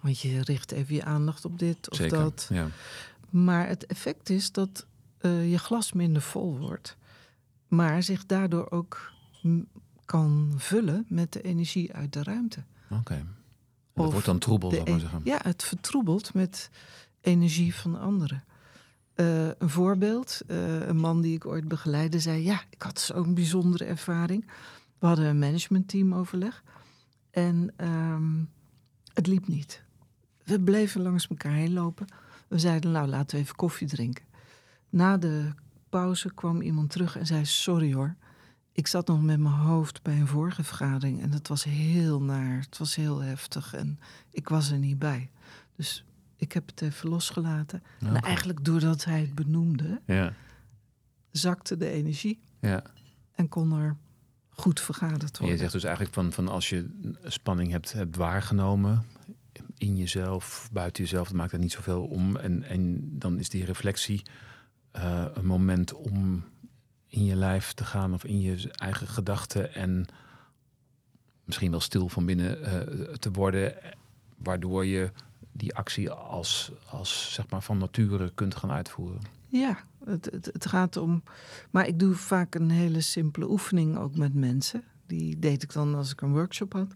Want 0.00 0.20
je 0.20 0.42
richt 0.42 0.72
even 0.72 0.94
je 0.94 1.04
aandacht 1.04 1.44
op 1.44 1.58
dit 1.58 1.90
of 1.90 1.96
Zeker. 1.96 2.18
dat. 2.18 2.46
Ja. 2.50 2.68
Maar 3.30 3.68
het 3.68 3.86
effect 3.86 4.30
is 4.30 4.52
dat 4.52 4.86
eh, 5.18 5.50
je 5.50 5.58
glas 5.58 5.92
minder 5.92 6.22
vol 6.22 6.58
wordt. 6.58 6.96
Maar 7.68 8.02
zich 8.02 8.26
daardoor 8.26 8.70
ook 8.70 9.12
kan 10.04 10.54
vullen 10.56 11.04
met 11.08 11.32
de 11.32 11.42
energie 11.42 11.92
uit 11.92 12.12
de 12.12 12.22
ruimte. 12.22 12.64
Oké. 12.90 13.26
Of 13.94 14.02
Dat 14.02 14.12
wordt 14.12 14.26
dan 14.26 14.38
troebel, 14.38 14.70
zou 14.70 14.82
ik 14.82 14.88
maar 14.88 14.96
e- 14.96 15.00
zeggen. 15.00 15.20
Ja, 15.24 15.38
het 15.42 15.62
vertroebelt 15.62 16.34
met 16.34 16.70
energie 17.20 17.74
van 17.74 18.00
anderen. 18.00 18.44
Eh, 19.14 19.46
een 19.46 19.70
voorbeeld, 19.70 20.40
eh, 20.46 20.86
een 20.86 20.96
man 20.96 21.20
die 21.20 21.34
ik 21.34 21.46
ooit 21.46 21.68
begeleidde 21.68 22.20
zei... 22.20 22.42
ja, 22.42 22.62
ik 22.70 22.82
had 22.82 23.00
zo'n 23.00 23.34
bijzondere 23.34 23.84
ervaring. 23.84 24.50
We 24.98 25.06
hadden 25.06 25.24
een 25.24 25.38
managementteam 25.38 26.14
overleg. 26.14 26.62
En 27.30 27.72
ehm, 27.76 28.44
het 29.14 29.26
liep 29.26 29.48
niet. 29.48 29.82
We 30.44 30.60
bleven 30.60 31.02
langs 31.02 31.28
elkaar 31.28 31.52
heen 31.52 31.72
lopen. 31.72 32.06
We 32.48 32.58
zeiden, 32.58 32.90
nou, 32.90 33.08
laten 33.08 33.36
we 33.36 33.42
even 33.42 33.56
koffie 33.56 33.88
drinken. 33.88 34.24
Na 34.88 35.16
de 35.16 35.52
pauze 35.88 36.34
kwam 36.34 36.60
iemand 36.60 36.90
terug 36.90 37.16
en 37.16 37.26
zei... 37.26 37.44
sorry 37.44 37.92
hoor, 37.94 38.16
ik 38.72 38.86
zat 38.86 39.06
nog 39.06 39.22
met 39.22 39.40
mijn 39.40 39.54
hoofd 39.54 40.02
bij 40.02 40.20
een 40.20 40.26
vorige 40.26 40.64
vergadering... 40.64 41.22
en 41.22 41.32
het 41.32 41.48
was 41.48 41.64
heel 41.64 42.22
naar, 42.22 42.58
het 42.60 42.78
was 42.78 42.94
heel 42.94 43.22
heftig 43.22 43.74
en 43.74 43.98
ik 44.30 44.48
was 44.48 44.70
er 44.70 44.78
niet 44.78 44.98
bij. 44.98 45.30
Dus 45.76 46.04
ik 46.36 46.52
heb 46.52 46.66
het 46.66 46.80
even 46.82 47.08
losgelaten. 47.08 47.82
En 48.00 48.16
Oké. 48.16 48.26
eigenlijk 48.26 48.64
doordat 48.64 49.04
hij 49.04 49.20
het 49.20 49.34
benoemde... 49.34 50.00
Ja. 50.06 50.32
zakte 51.30 51.76
de 51.76 51.90
energie 51.90 52.40
ja. 52.60 52.82
en 53.34 53.48
kon 53.48 53.72
er 53.72 53.96
goed 54.48 54.80
vergaderd 54.80 55.22
En 55.22 55.28
je 55.32 55.38
worden. 55.38 55.58
zegt 55.58 55.72
dus 55.72 55.84
eigenlijk 55.84 56.14
van, 56.14 56.32
van 56.32 56.48
als 56.48 56.68
je 56.68 57.10
spanning 57.24 57.70
hebt, 57.70 57.92
hebt 57.92 58.16
waargenomen, 58.16 59.04
in 59.80 59.96
jezelf, 59.96 60.68
buiten 60.72 61.02
jezelf, 61.02 61.28
dat 61.28 61.36
maakt 61.36 61.52
er 61.52 61.58
niet 61.58 61.72
zoveel 61.72 62.04
om. 62.04 62.36
En, 62.36 62.62
en 62.62 63.08
dan 63.18 63.38
is 63.38 63.48
die 63.48 63.64
reflectie 63.64 64.22
eh, 64.90 65.24
een 65.34 65.46
moment 65.46 65.92
om 65.92 66.44
in 67.10 67.24
je 67.24 67.36
lijf 67.36 67.72
te 67.72 67.84
gaan 67.84 68.14
of 68.14 68.24
in 68.24 68.40
je 68.40 68.70
eigen 68.72 69.06
gedachten 69.06 69.74
en 69.74 70.06
misschien 71.44 71.70
wel 71.70 71.80
stil 71.80 72.08
van 72.08 72.26
binnen 72.26 72.64
eh, 72.64 73.14
te 73.14 73.30
worden, 73.30 73.74
waardoor 74.36 74.86
je 74.86 75.12
die 75.52 75.74
actie 75.74 76.10
als, 76.10 76.72
als 76.90 77.34
zeg 77.34 77.48
maar 77.48 77.62
van 77.62 77.78
nature 77.78 78.32
kunt 78.34 78.56
gaan 78.56 78.70
uitvoeren. 78.70 79.20
Ja, 79.48 79.78
het, 80.04 80.24
het, 80.24 80.46
het 80.46 80.66
gaat 80.66 80.96
om. 80.96 81.22
Maar 81.70 81.86
ik 81.86 81.98
doe 81.98 82.14
vaak 82.14 82.54
een 82.54 82.70
hele 82.70 83.00
simpele 83.00 83.50
oefening 83.50 83.98
ook 83.98 84.16
met 84.16 84.34
mensen. 84.34 84.84
Die 85.06 85.38
deed 85.38 85.62
ik 85.62 85.72
dan 85.72 85.94
als 85.94 86.10
ik 86.10 86.20
een 86.20 86.32
workshop 86.32 86.72
had. 86.72 86.92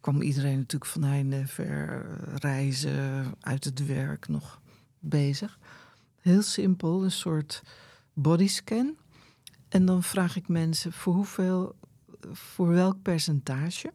Kwam 0.00 0.22
iedereen 0.22 0.58
natuurlijk 0.58 0.90
van 0.90 1.02
heinde 1.02 1.46
ver 1.46 2.06
reizen, 2.40 3.34
uit 3.40 3.64
het 3.64 3.86
werk 3.86 4.28
nog 4.28 4.60
bezig. 4.98 5.58
Heel 6.20 6.42
simpel, 6.42 7.04
een 7.04 7.10
soort 7.10 7.62
bodyscan. 8.12 8.96
En 9.72 9.84
dan 9.84 10.02
vraag 10.02 10.36
ik 10.36 10.48
mensen 10.48 10.92
voor 10.92 11.14
hoeveel, 11.14 11.74
voor 12.32 12.68
welk 12.68 13.02
percentage 13.02 13.92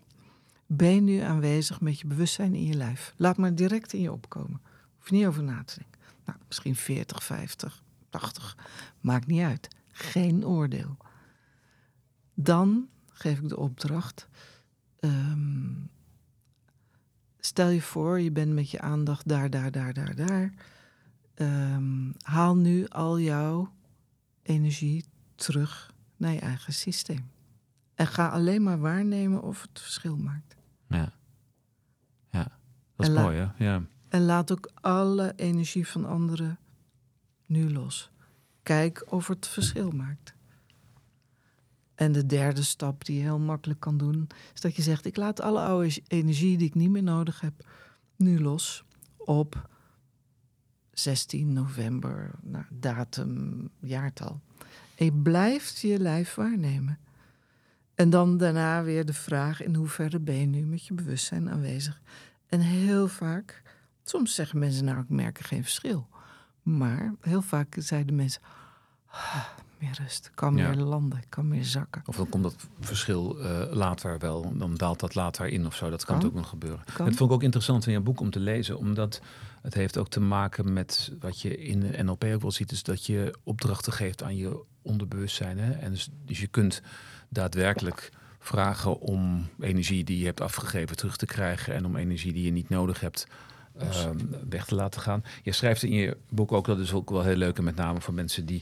ben 0.66 0.96
je 0.96 1.02
nu 1.02 1.20
aanwezig 1.20 1.82
met 1.82 2.00
je 2.00 2.08
bewustzijn 2.08 2.56
in 2.56 2.64
je 2.64 2.74
lijf? 2.74 3.14
Laat 3.18 3.38
maar 3.38 3.56
direct 3.56 3.94
in 3.94 4.02
je 4.02 4.12
opkomen. 4.12 4.62
Hoef 4.98 5.10
je 5.10 5.16
niet 5.16 5.26
over 5.26 5.44
na 5.44 5.64
te 5.64 5.80
denken. 5.80 6.00
Nou, 6.26 6.40
misschien 6.48 6.76
40, 6.76 7.24
50, 7.24 7.84
80. 8.10 8.58
Maakt 9.02 9.28
niet 9.28 9.42
uit. 9.42 9.68
Geen 9.92 10.46
oordeel. 10.46 10.98
Dan 12.34 12.88
geef 13.08 13.40
ik 13.40 13.50
de 13.50 13.58
opdracht. 13.58 14.28
ehm, 15.00 15.74
stel 17.40 17.70
je 17.70 17.82
voor, 17.82 18.20
je 18.20 18.32
bent 18.32 18.54
met 18.54 18.72
je 18.72 18.82
aandacht 18.82 19.28
daar, 19.28 19.50
daar, 19.50 19.72
daar, 19.72 19.94
daar, 19.94 20.16
daar. 20.16 20.54
Ehm, 21.34 22.12
haal 22.22 22.56
nu 22.56 22.88
al 22.88 23.20
jouw 23.20 23.72
energie 24.42 25.06
terug 25.38 25.94
naar 26.18 26.34
je 26.34 26.40
eigen 26.40 26.74
systeem. 26.74 27.32
En 27.96 28.08
ga 28.08 28.28
alleen 28.30 28.64
maar 28.64 28.80
waarnemen 28.80 29.42
of 29.42 29.62
het 29.62 29.80
verschil 29.80 30.18
maakt. 30.18 30.56
Ja, 30.88 31.14
ja. 32.30 32.60
dat 32.96 33.08
is 33.08 33.08
En 33.08 33.22
mooi 33.22 33.38
hè? 33.38 33.66
Ja. 33.66 33.82
En 34.10 34.26
laat 34.26 34.52
ook 34.52 34.72
alle 34.82 35.34
energie 35.36 35.88
van 35.88 36.06
anderen 36.06 36.60
nu 37.46 37.72
los. 37.72 38.12
Kijk 38.64 39.06
of 39.10 39.28
het 39.28 39.48
verschil 39.48 39.92
maakt. 39.92 40.36
En 41.96 42.12
de 42.12 42.26
derde 42.26 42.64
stap 42.64 43.06
die 43.06 43.16
je 43.16 43.22
heel 43.22 43.40
makkelijk 43.40 43.80
kan 43.80 43.98
doen, 43.98 44.28
is 44.54 44.62
dat 44.62 44.76
je 44.76 44.82
zegt: 44.82 45.06
Ik 45.06 45.16
laat 45.16 45.42
alle 45.42 45.62
oude 45.62 46.02
energie 46.08 46.58
die 46.58 46.68
ik 46.68 46.76
niet 46.76 46.90
meer 46.90 47.04
nodig 47.04 47.42
heb, 47.42 47.68
nu 48.16 48.40
los 48.40 48.84
op 49.18 49.70
16 50.92 51.54
november, 51.54 52.32
nou, 52.42 52.66
datum, 52.70 53.70
jaartal. 53.80 54.42
Je 55.06 55.12
blijft 55.14 55.80
je 55.80 56.00
lijf 56.00 56.36
waarnemen. 56.36 56.98
En 57.96 58.10
dan 58.10 58.38
daarna 58.38 58.84
weer 58.84 59.06
de 59.06 59.14
vraag: 59.14 59.64
in 59.64 59.76
hoeverre 59.76 60.20
ben 60.20 60.36
je 60.36 60.46
nu 60.46 60.62
met 60.66 60.86
je 60.86 60.94
bewustzijn 60.94 61.50
aanwezig? 61.50 62.02
En 62.50 62.60
heel 62.60 63.08
vaak, 63.08 63.62
soms 64.04 64.36
zeggen 64.36 64.60
mensen: 64.60 64.86
Nou, 64.86 65.00
ik 65.00 65.10
merk 65.10 65.38
er 65.40 65.46
geen 65.46 65.64
verschil. 65.64 66.08
Maar 66.62 67.14
heel 67.22 67.42
vaak 67.42 67.76
zeiden 67.80 68.16
mensen: 68.16 68.42
"Ah, 69.12 69.46
meer 69.80 69.98
rust, 70.02 70.32
kan 70.36 70.56
Ja. 70.58 70.68
meer 70.70 70.78
landen, 70.78 71.18
ik 71.20 71.30
kan 71.30 71.48
meer 71.48 71.66
zakken. 71.66 72.02
Of 72.06 72.16
dan 72.16 72.30
komt 72.30 72.44
dat 72.44 72.56
verschil 72.80 73.40
eh, 73.40 73.74
later 73.76 74.20
wel, 74.20 74.58
dan 74.58 74.76
daalt 74.76 75.00
dat 75.00 75.16
later 75.16 75.48
in 75.48 75.66
of 75.66 75.76
zo. 75.76 75.90
Dat 75.90 76.06
kan, 76.06 76.20
Kan. 76.20 76.28
ook 76.28 76.34
nog 76.36 76.50
gebeuren. 76.50 76.84
Kan. 76.94 77.06
Dat 77.06 77.16
vond 77.16 77.30
ik 77.30 77.36
ook 77.36 77.44
interessant 77.44 77.86
in 77.86 77.92
je 77.94 78.00
boek 78.00 78.20
om 78.20 78.30
te 78.30 78.40
lezen, 78.40 78.78
omdat 78.78 79.22
het 79.62 79.74
heeft 79.74 79.98
ook 79.98 80.10
te 80.10 80.20
maken 80.20 80.74
met 80.74 81.12
wat 81.20 81.42
je 81.42 81.58
in 81.58 81.80
de 81.80 82.04
NLP 82.04 82.24
ook 82.24 82.42
wel 82.42 82.52
ziet, 82.52 82.72
is 82.72 82.84
dat 82.84 83.06
je 83.06 83.34
opdrachten 83.44 83.94
geeft 83.94 84.24
aan 84.24 84.36
je 84.36 84.64
onderbewustzijn. 84.82 85.60
Hè? 85.60 85.72
En 85.72 85.92
dus, 85.92 86.10
dus 86.26 86.40
je 86.40 86.48
kunt 86.48 86.82
daadwerkelijk 87.30 88.12
vragen 88.40 89.00
om 89.00 89.48
energie 89.60 90.04
die 90.04 90.20
je 90.20 90.26
hebt 90.26 90.42
afgegeven 90.42 90.96
terug 90.96 91.18
te 91.18 91.26
krijgen 91.26 91.74
en 91.74 91.86
om 91.86 91.96
energie 91.96 92.34
die 92.34 92.44
je 92.44 92.52
niet 92.52 92.70
nodig 92.70 93.00
hebt 93.00 93.28
ehm, 93.78 94.18
weg 94.50 94.66
te 94.66 94.76
laten 94.76 95.02
gaan. 95.02 95.24
Je 95.44 95.52
schrijft 95.52 95.84
in 95.84 95.94
je 95.94 96.18
boek 96.30 96.52
ook, 96.52 96.66
dat 96.66 96.80
is 96.80 96.94
ook 96.94 97.10
wel 97.10 97.24
heel 97.24 97.36
leuk, 97.36 97.58
en 97.58 97.64
met 97.64 97.76
name 97.76 98.02
voor 98.02 98.14
mensen 98.14 98.46
die 98.46 98.62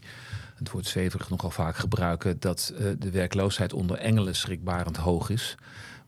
het 0.55 0.71
woord 0.71 0.85
zweverig 0.85 1.29
nogal 1.29 1.49
vaak 1.49 1.75
gebruiken, 1.75 2.39
dat 2.39 2.73
eh, 2.77 2.85
de 2.97 3.11
werkloosheid 3.11 3.73
onder 3.73 3.97
engelen 3.97 4.35
schrikbarend 4.35 4.97
hoog 4.97 5.29
is. 5.29 5.57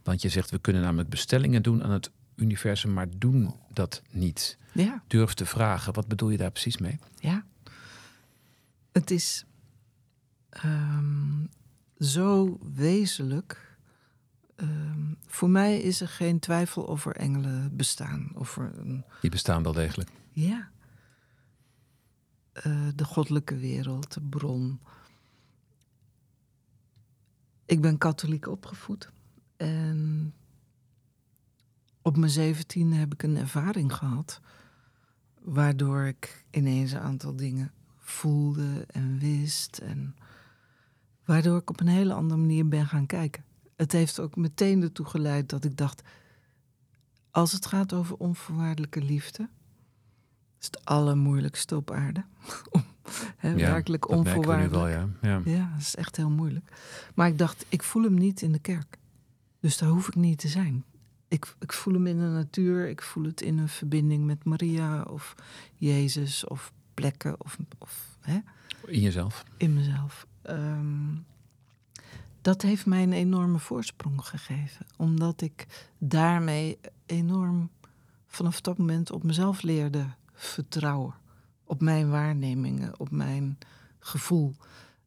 Want 0.04 0.21
je 0.21 0.30
zegt, 0.30 0.50
we 0.50 0.60
kunnen 0.60 0.82
namelijk 0.82 1.10
bestellingen 1.10 1.62
doen 1.63 1.84
aan 1.84 1.91
het 1.91 2.12
universum, 2.36 2.93
maar 2.93 3.08
doen 3.17 3.56
dat 3.73 4.02
niet. 4.12 4.58
Ja, 4.83 5.03
Durf 5.07 5.33
te 5.33 5.45
vragen, 5.45 5.93
wat 5.93 6.07
bedoel 6.07 6.29
je 6.29 6.37
daar 6.37 6.51
precies 6.51 6.77
mee? 6.77 6.99
ja. 7.19 7.45
Het 8.91 9.11
is 9.11 9.45
ehm, 10.49 11.45
zo 11.99 12.59
wezenlijk. 12.73 13.77
Ehm, 14.55 15.13
voor 15.25 15.49
mij 15.49 15.79
is 15.79 16.01
er 16.01 16.07
geen 16.07 16.39
twijfel 16.39 16.83
of 16.83 17.05
er 17.05 17.15
engelen 17.15 17.75
bestaan. 17.75 18.31
Er 18.35 18.71
een 18.77 19.03
Die 19.21 19.29
bestaan 19.29 19.63
wel 19.63 19.73
degelijk. 19.73 20.09
Ja. 20.31 20.69
Eh, 22.51 22.87
de 22.95 23.03
goddelijke 23.03 23.57
wereld, 23.57 24.13
de 24.13 24.21
bron. 24.21 24.79
Ik 27.65 27.81
ben 27.81 27.97
katholiek 27.97 28.47
opgevoed. 28.47 29.11
En 29.57 30.33
op 32.01 32.17
mijn 32.17 32.31
zeventiende 32.31 32.95
heb 32.95 33.13
ik 33.13 33.23
een 33.23 33.37
ervaring 33.37 33.93
gehad. 33.95 34.41
Waardoor 35.47 36.03
ik 36.03 36.45
ineens 36.51 36.91
een 36.91 36.99
aantal 36.99 37.36
dingen 37.36 37.71
voelde 37.97 38.86
en 38.88 39.19
wist. 39.19 39.77
En 39.77 40.15
waardoor 41.25 41.57
ik 41.57 41.69
op 41.69 41.79
een 41.79 41.88
hele 41.88 42.13
andere 42.13 42.39
manier 42.39 42.67
ben 42.67 42.88
gaan 42.88 43.05
kijken. 43.05 43.43
Het 43.75 43.91
heeft 43.91 44.19
ook 44.19 44.36
meteen 44.36 44.81
ertoe 44.81 45.05
geleid 45.05 45.49
dat 45.49 45.63
ik 45.63 45.77
dacht... 45.77 46.01
als 47.31 47.51
het 47.51 47.65
gaat 47.65 47.93
over 47.93 48.15
onvoorwaardelijke 48.17 49.01
liefde 49.01 49.49
is 50.60 50.65
het 50.65 50.86
allermoeilijkste 50.86 51.75
op 51.75 51.91
aarde. 51.91 52.25
Om, 52.71 52.83
hè, 53.38 53.53
werkelijk 53.53 54.10
onvoorwaardelijk. 54.10 54.73
wel, 54.73 54.88
ja. 54.88 55.10
ja. 55.21 55.41
Ja, 55.45 55.69
dat 55.71 55.81
is 55.81 55.95
echt 55.95 56.15
heel 56.15 56.29
moeilijk. 56.29 56.71
Maar 57.15 57.27
ik 57.27 57.38
dacht, 57.38 57.65
ik 57.69 57.83
voel 57.83 58.03
hem 58.03 58.13
niet 58.13 58.41
in 58.41 58.51
de 58.51 58.60
kerk. 58.60 58.97
Dus 59.60 59.77
daar 59.77 59.89
hoef 59.89 60.07
ik 60.07 60.15
niet 60.15 60.39
te 60.39 60.47
zijn. 60.47 60.83
Ik, 61.27 61.55
ik 61.59 61.73
voel 61.73 61.93
hem 61.93 62.07
in 62.07 62.17
de 62.17 62.25
natuur. 62.25 62.87
Ik 62.89 63.01
voel 63.01 63.23
het 63.23 63.41
in 63.41 63.57
een 63.57 63.69
verbinding 63.69 64.25
met 64.25 64.43
Maria 64.43 65.01
of 65.03 65.35
Jezus 65.75 66.45
of 66.47 66.71
plekken 66.93 67.35
of, 67.43 67.57
of 67.77 68.17
hè, 68.21 68.39
In 68.85 68.99
jezelf. 69.01 69.43
in 69.57 69.73
mezelf. 69.73 70.27
Ehm, 70.41 71.15
dat 72.41 72.61
heeft 72.61 72.85
mij 72.85 73.03
een 73.03 73.13
enorme 73.13 73.59
voorsprong 73.59 74.25
gegeven. 74.25 74.85
Omdat 74.97 75.41
ik 75.41 75.87
daarmee 75.97 76.79
enorm 77.05 77.69
vanaf 78.27 78.61
dat 78.61 78.77
moment 78.77 79.11
op 79.11 79.23
mezelf 79.23 79.61
leerde 79.61 80.05
vertrouwen. 80.33 81.13
Op 81.63 81.81
mijn 81.81 82.09
waarnemingen, 82.09 82.99
op 82.99 83.11
mijn 83.11 83.57
gevoel. 83.99 84.55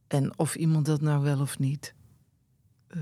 En 0.06 0.38
of 0.38 0.54
iemand 0.54 0.86
dat 0.86 1.00
nou 1.00 1.22
wel 1.22 1.40
of 1.40 1.58
niet. 1.58 1.94
eh 2.86 2.98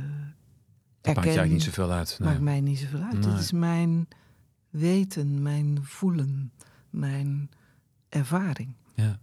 maakt 1.15 1.27
eigenlijk 1.27 1.53
niet 1.55 1.63
zoveel 1.63 1.91
uit. 1.91 2.17
Nee. 2.19 2.29
Maakt 2.29 2.41
mij 2.41 2.61
niet 2.61 2.79
zoveel 2.79 3.01
uit. 3.01 3.21
Nee. 3.21 3.31
Het 3.31 3.41
is 3.41 3.53
mijn 3.53 4.09
weten, 4.71 5.43
mijn 5.43 5.79
voelen, 5.83 6.53
mijn 6.91 7.51
ervaring. 8.09 8.75
Ja. 8.95 9.19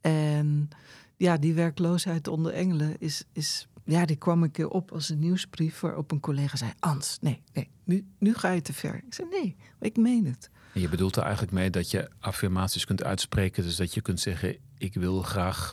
En 0.00 0.68
ja, 1.16 1.36
die 1.36 1.54
werkloosheid 1.54 2.28
onder 2.28 2.52
engelen 2.52 2.96
is, 2.98 3.24
is 3.32 3.68
ja, 3.84 4.06
die 4.06 4.16
kwam 4.16 4.42
een 4.42 4.50
keer 4.50 4.68
op 4.68 4.92
als 4.92 5.08
een 5.08 5.18
nieuwsbrief 5.18 5.80
waarop 5.80 6.10
een 6.10 6.20
collega 6.20 6.56
zei: 6.56 6.72
Ans, 6.78 7.18
nee, 7.20 7.42
nee, 7.52 7.70
nu, 7.84 8.06
nu 8.18 8.34
ga 8.34 8.50
je 8.50 8.62
te 8.62 8.72
ver. 8.72 8.94
Ik 8.94 9.14
zei: 9.14 9.28
nee, 9.28 9.56
ik 9.80 9.96
meen 9.96 10.26
het. 10.26 10.50
En 10.74 10.80
je 10.80 10.88
bedoelt 10.88 11.16
er 11.16 11.22
eigenlijk 11.22 11.52
mee 11.52 11.70
dat 11.70 11.90
je 11.90 12.10
affirmaties 12.18 12.84
kunt 12.84 13.04
uitspreken. 13.04 13.62
Dus 13.62 13.76
dat 13.76 13.94
je 13.94 14.00
kunt 14.00 14.20
zeggen, 14.20 14.56
ik 14.78 14.94
wil 14.94 15.22
graag 15.22 15.72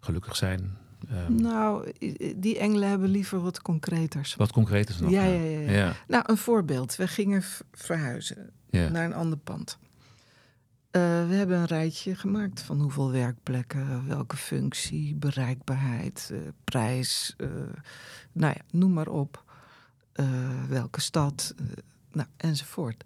gelukkig 0.00 0.36
zijn. 0.36 0.76
Ehm, 1.10 1.34
Nou, 1.34 1.92
die 2.36 2.58
engelen 2.58 2.88
hebben 2.88 3.08
liever 3.08 3.40
wat 3.40 3.62
concreters. 3.62 4.34
Wat 4.34 4.52
concreet 4.52 4.88
is 4.88 4.98
nog. 4.98 5.10
Ja, 5.10 5.24
ja, 5.24 5.40
ja, 5.42 5.60
ja. 5.60 5.70
ja. 5.70 5.92
Nou, 6.08 6.24
een 6.26 6.36
voorbeeld. 6.36 6.96
We 6.96 7.08
gingen 7.08 7.42
verhuizen 7.72 8.50
ja. 8.70 8.88
naar 8.88 9.04
een 9.04 9.14
ander 9.14 9.38
pand. 9.38 9.78
Eh, 10.92 11.00
we 11.28 11.34
hebben 11.34 11.58
een 11.58 11.66
rijtje 11.66 12.14
gemaakt 12.14 12.60
van 12.62 12.80
hoeveel 12.80 13.10
werkplekken, 13.10 14.06
welke 14.08 14.36
functie, 14.36 15.14
bereikbaarheid, 15.14 16.30
eh, 16.32 16.38
prijs, 16.64 17.34
eh, 17.36 17.48
nou 18.32 18.54
ja, 18.56 18.62
noem 18.70 18.92
maar 18.92 19.08
op. 19.08 19.44
Welke 20.68 21.00
stad, 21.00 21.54
nou, 22.10 22.28
enzovoort. 22.36 23.04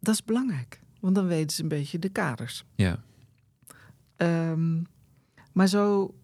Dat 0.00 0.14
is 0.14 0.24
belangrijk, 0.24 0.80
want 1.00 1.14
dan 1.14 1.26
weten 1.26 1.56
ze 1.56 1.62
een 1.62 1.68
beetje 1.68 1.98
de 1.98 2.08
kaders. 2.08 2.64
ja. 2.74 3.02
Ehm, 4.16 4.82
maar 5.52 5.66
zo 5.68 6.14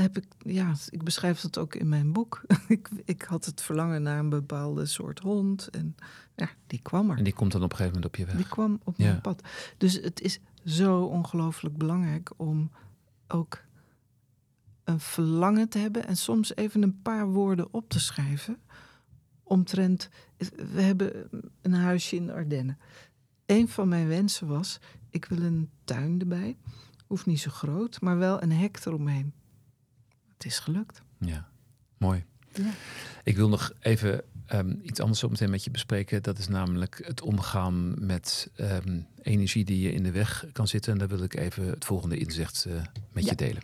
heb 0.00 0.16
ik, 0.16 0.24
ja, 0.38 0.74
ik 0.88 1.02
beschrijf 1.02 1.40
dat 1.40 1.58
ook 1.58 1.74
in 1.74 1.88
mijn 1.88 2.12
boek. 2.12 2.42
ik, 2.68 2.88
ik 3.04 3.22
had 3.22 3.44
het 3.44 3.62
verlangen 3.62 4.02
naar 4.02 4.18
een 4.18 4.28
bepaalde 4.28 4.86
soort 4.86 5.18
hond. 5.18 5.68
En 5.68 5.96
ja, 6.36 6.48
die 6.66 6.80
kwam 6.82 7.10
er. 7.10 7.16
En 7.16 7.24
die 7.24 7.32
komt 7.32 7.52
dan 7.52 7.62
op 7.62 7.70
een 7.70 7.76
gegeven 7.76 8.00
moment 8.00 8.14
op 8.14 8.20
je 8.20 8.26
weg. 8.26 8.36
Die 8.36 8.52
kwam 8.52 8.80
op 8.84 8.98
mijn 8.98 9.20
pad. 9.20 9.42
Dus 9.76 9.94
het 9.94 10.20
is 10.20 10.40
zo 10.64 11.02
ongelooflijk 11.02 11.76
belangrijk 11.76 12.30
om 12.36 12.70
ook 13.28 13.62
een 14.84 15.00
verlangen 15.00 15.68
te 15.68 15.78
hebben 15.78 16.06
en 16.06 16.16
soms 16.16 16.56
even 16.56 16.82
een 16.82 17.02
paar 17.02 17.28
woorden 17.28 17.68
op 17.74 17.88
te 17.88 18.00
schrijven. 18.00 18.58
Omtrent, 19.42 20.08
we 20.72 20.82
hebben 20.82 21.28
een 21.60 21.74
huisje 21.74 22.16
in 22.16 22.26
de 22.26 22.32
Ardennen. 22.32 22.78
Een 23.46 23.68
van 23.68 23.88
mijn 23.88 24.08
wensen 24.08 24.46
was, 24.46 24.80
ik 25.10 25.24
wil 25.24 25.42
een 25.42 25.70
tuin 25.84 26.20
erbij. 26.20 26.56
Hoeft 27.06 27.26
niet 27.26 27.40
zo 27.40 27.50
groot, 27.50 28.00
maar 28.00 28.18
wel 28.18 28.42
een 28.42 28.52
hek 28.52 28.78
eromheen. 28.84 29.32
Het 30.40 30.50
is 30.50 30.58
gelukt. 30.58 31.02
Ja, 31.18 31.48
mooi. 31.98 32.24
Ja. 32.54 32.70
Ik 33.24 33.36
wil 33.36 33.48
nog 33.48 33.72
even 33.80 34.22
um, 34.52 34.80
iets 34.82 35.00
anders 35.00 35.18
zo 35.20 35.28
meteen 35.28 35.50
met 35.50 35.64
je 35.64 35.70
bespreken. 35.70 36.22
Dat 36.22 36.38
is 36.38 36.48
namelijk 36.48 37.00
het 37.04 37.22
omgaan 37.22 38.06
met 38.06 38.50
um, 38.56 39.06
energie 39.22 39.64
die 39.64 39.80
je 39.80 39.92
in 39.92 40.02
de 40.02 40.10
weg 40.10 40.44
kan 40.52 40.68
zitten. 40.68 40.92
En 40.92 40.98
daar 40.98 41.08
wil 41.08 41.22
ik 41.22 41.34
even 41.34 41.66
het 41.66 41.84
volgende 41.84 42.16
inzicht 42.16 42.64
uh, 42.68 42.74
met 43.12 43.24
ja. 43.24 43.30
je 43.30 43.36
delen. 43.36 43.62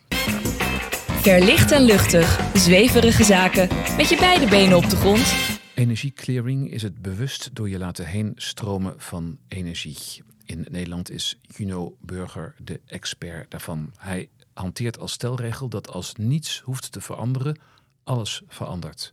Verlicht 1.20 1.70
en 1.70 1.82
luchtig, 1.82 2.56
zweverige 2.58 3.24
zaken 3.24 3.68
met 3.96 4.08
je 4.08 4.16
beide 4.16 4.48
benen 4.48 4.76
op 4.76 4.90
de 4.90 4.96
grond. 4.96 5.34
Energieclearing 5.74 6.70
is 6.70 6.82
het 6.82 7.02
bewust 7.02 7.50
door 7.52 7.68
je 7.68 7.78
laten 7.78 8.06
heen 8.06 8.32
stromen 8.34 8.94
van 8.96 9.38
energie. 9.48 10.22
In 10.44 10.66
Nederland 10.70 11.10
is 11.10 11.38
Juno 11.56 11.96
Burger 12.00 12.54
de 12.58 12.80
expert 12.86 13.50
daarvan. 13.50 13.92
Hij 13.96 14.28
hanteert 14.59 14.99
als 14.99 15.12
stelregel 15.12 15.69
dat 15.69 15.88
als 15.88 16.14
niets 16.14 16.61
hoeft 16.61 16.92
te 16.92 17.01
veranderen, 17.01 17.59
alles 18.05 18.42
verandert. 18.49 19.12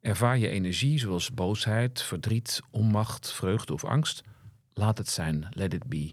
Ervaar 0.00 0.38
je 0.38 0.48
energie 0.48 0.98
zoals 0.98 1.34
boosheid, 1.34 2.02
verdriet, 2.02 2.60
onmacht, 2.70 3.32
vreugde 3.32 3.72
of 3.72 3.84
angst? 3.84 4.22
Laat 4.74 4.98
het 4.98 5.08
zijn, 5.08 5.46
let 5.50 5.74
it 5.74 5.84
be. 5.84 6.12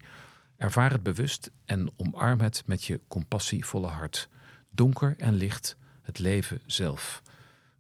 Ervaar 0.58 0.92
het 0.92 1.04
bewust 1.04 1.52
en 1.66 1.92
omarm 1.96 2.40
het 2.40 2.64
met 2.66 2.84
je 2.84 3.02
compassievolle 3.08 3.88
hart. 3.88 4.30
Donker 4.70 5.16
en 5.18 5.34
licht, 5.34 5.78
het 6.02 6.20
leven 6.20 6.62
zelf. 6.66 7.22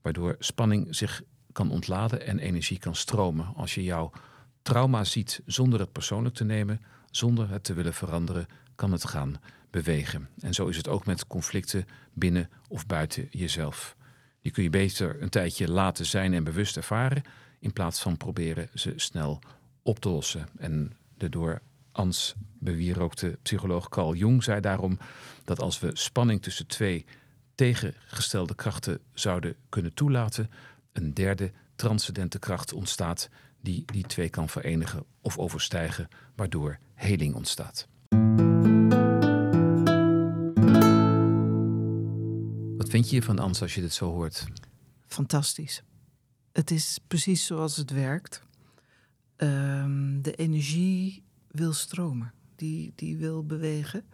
Waardoor 0.01 0.35
spanning 0.39 0.95
zich 0.95 1.21
kan 1.51 1.71
ontladen 1.71 2.25
en 2.25 2.39
energie 2.39 2.79
kan 2.79 2.95
stromen. 2.95 3.53
Als 3.55 3.75
je 3.75 3.83
jouw 3.83 4.11
trauma 4.61 5.03
ziet 5.03 5.41
zonder 5.45 5.79
het 5.79 5.91
persoonlijk 5.91 6.35
te 6.35 6.43
nemen, 6.43 6.81
zonder 7.11 7.49
het 7.49 7.63
te 7.63 7.73
willen 7.73 7.93
veranderen, 7.93 8.47
kan 8.75 8.91
het 8.91 9.05
gaan 9.05 9.39
bewegen. 9.69 10.29
En 10.39 10.53
zo 10.53 10.67
is 10.67 10.77
het 10.77 10.87
ook 10.87 11.05
met 11.05 11.27
conflicten 11.27 11.85
binnen 12.13 12.49
of 12.67 12.85
buiten 12.85 13.27
jezelf. 13.31 13.95
Die 14.41 14.51
kun 14.51 14.63
je 14.63 14.69
beter 14.69 15.21
een 15.21 15.29
tijdje 15.29 15.71
laten 15.71 16.05
zijn 16.05 16.33
en 16.33 16.43
bewust 16.43 16.77
ervaren, 16.77 17.23
in 17.59 17.73
plaats 17.73 18.01
van 18.01 18.17
proberen 18.17 18.69
ze 18.73 18.93
snel 18.95 19.39
op 19.81 19.99
te 19.99 20.09
lossen. 20.09 20.47
En 20.57 20.97
de 21.17 21.29
door 21.29 21.61
Ans 21.91 22.35
bewierookte 22.59 23.37
psycholoog 23.41 23.89
Carl 23.89 24.15
Jung 24.15 24.43
zei 24.43 24.61
daarom 24.61 24.99
dat 25.43 25.59
als 25.59 25.79
we 25.79 25.89
spanning 25.93 26.41
tussen 26.41 26.67
twee 26.67 27.05
tegengestelde 27.55 28.55
krachten 28.55 28.99
zouden 29.13 29.55
kunnen 29.69 29.93
toelaten, 29.93 30.51
een 30.91 31.13
derde 31.13 31.51
transcendente 31.75 32.39
kracht 32.39 32.73
ontstaat 32.73 33.29
die 33.61 33.83
die 33.85 34.05
twee 34.05 34.29
kan 34.29 34.49
verenigen 34.49 35.03
of 35.21 35.37
overstijgen, 35.37 36.07
waardoor 36.35 36.79
heling 36.93 37.35
ontstaat. 37.35 37.87
Vind 42.97 43.09
je 43.09 43.23
van 43.23 43.39
Ans 43.39 43.61
als 43.61 43.75
je 43.75 43.81
dit 43.81 43.93
zo 43.93 44.11
hoort? 44.11 44.47
Fantastisch. 45.07 45.83
Het 46.51 46.71
is 46.71 46.99
precies 47.07 47.45
zoals 47.45 47.77
het 47.77 47.91
werkt. 47.91 48.41
Ehm, 49.35 50.21
de 50.21 50.35
energie 50.35 51.23
wil 51.51 51.73
stromen, 51.73 52.33
die, 52.55 52.93
die 52.95 53.17
wil 53.17 53.45
bewegen. 53.45 54.05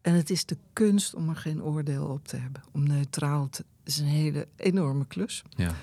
En 0.00 0.14
het 0.14 0.30
is 0.30 0.44
de 0.44 0.56
kunst 0.72 1.14
om 1.14 1.28
er 1.28 1.36
geen 1.36 1.62
oordeel 1.62 2.06
op 2.06 2.28
te 2.28 2.36
hebben. 2.36 2.62
Om 2.72 2.86
neutraal 2.86 3.48
te. 3.48 3.64
is 3.82 3.98
een 3.98 4.06
hele 4.06 4.48
enorme 4.56 5.06
klus. 5.06 5.42
Ja. 5.48 5.74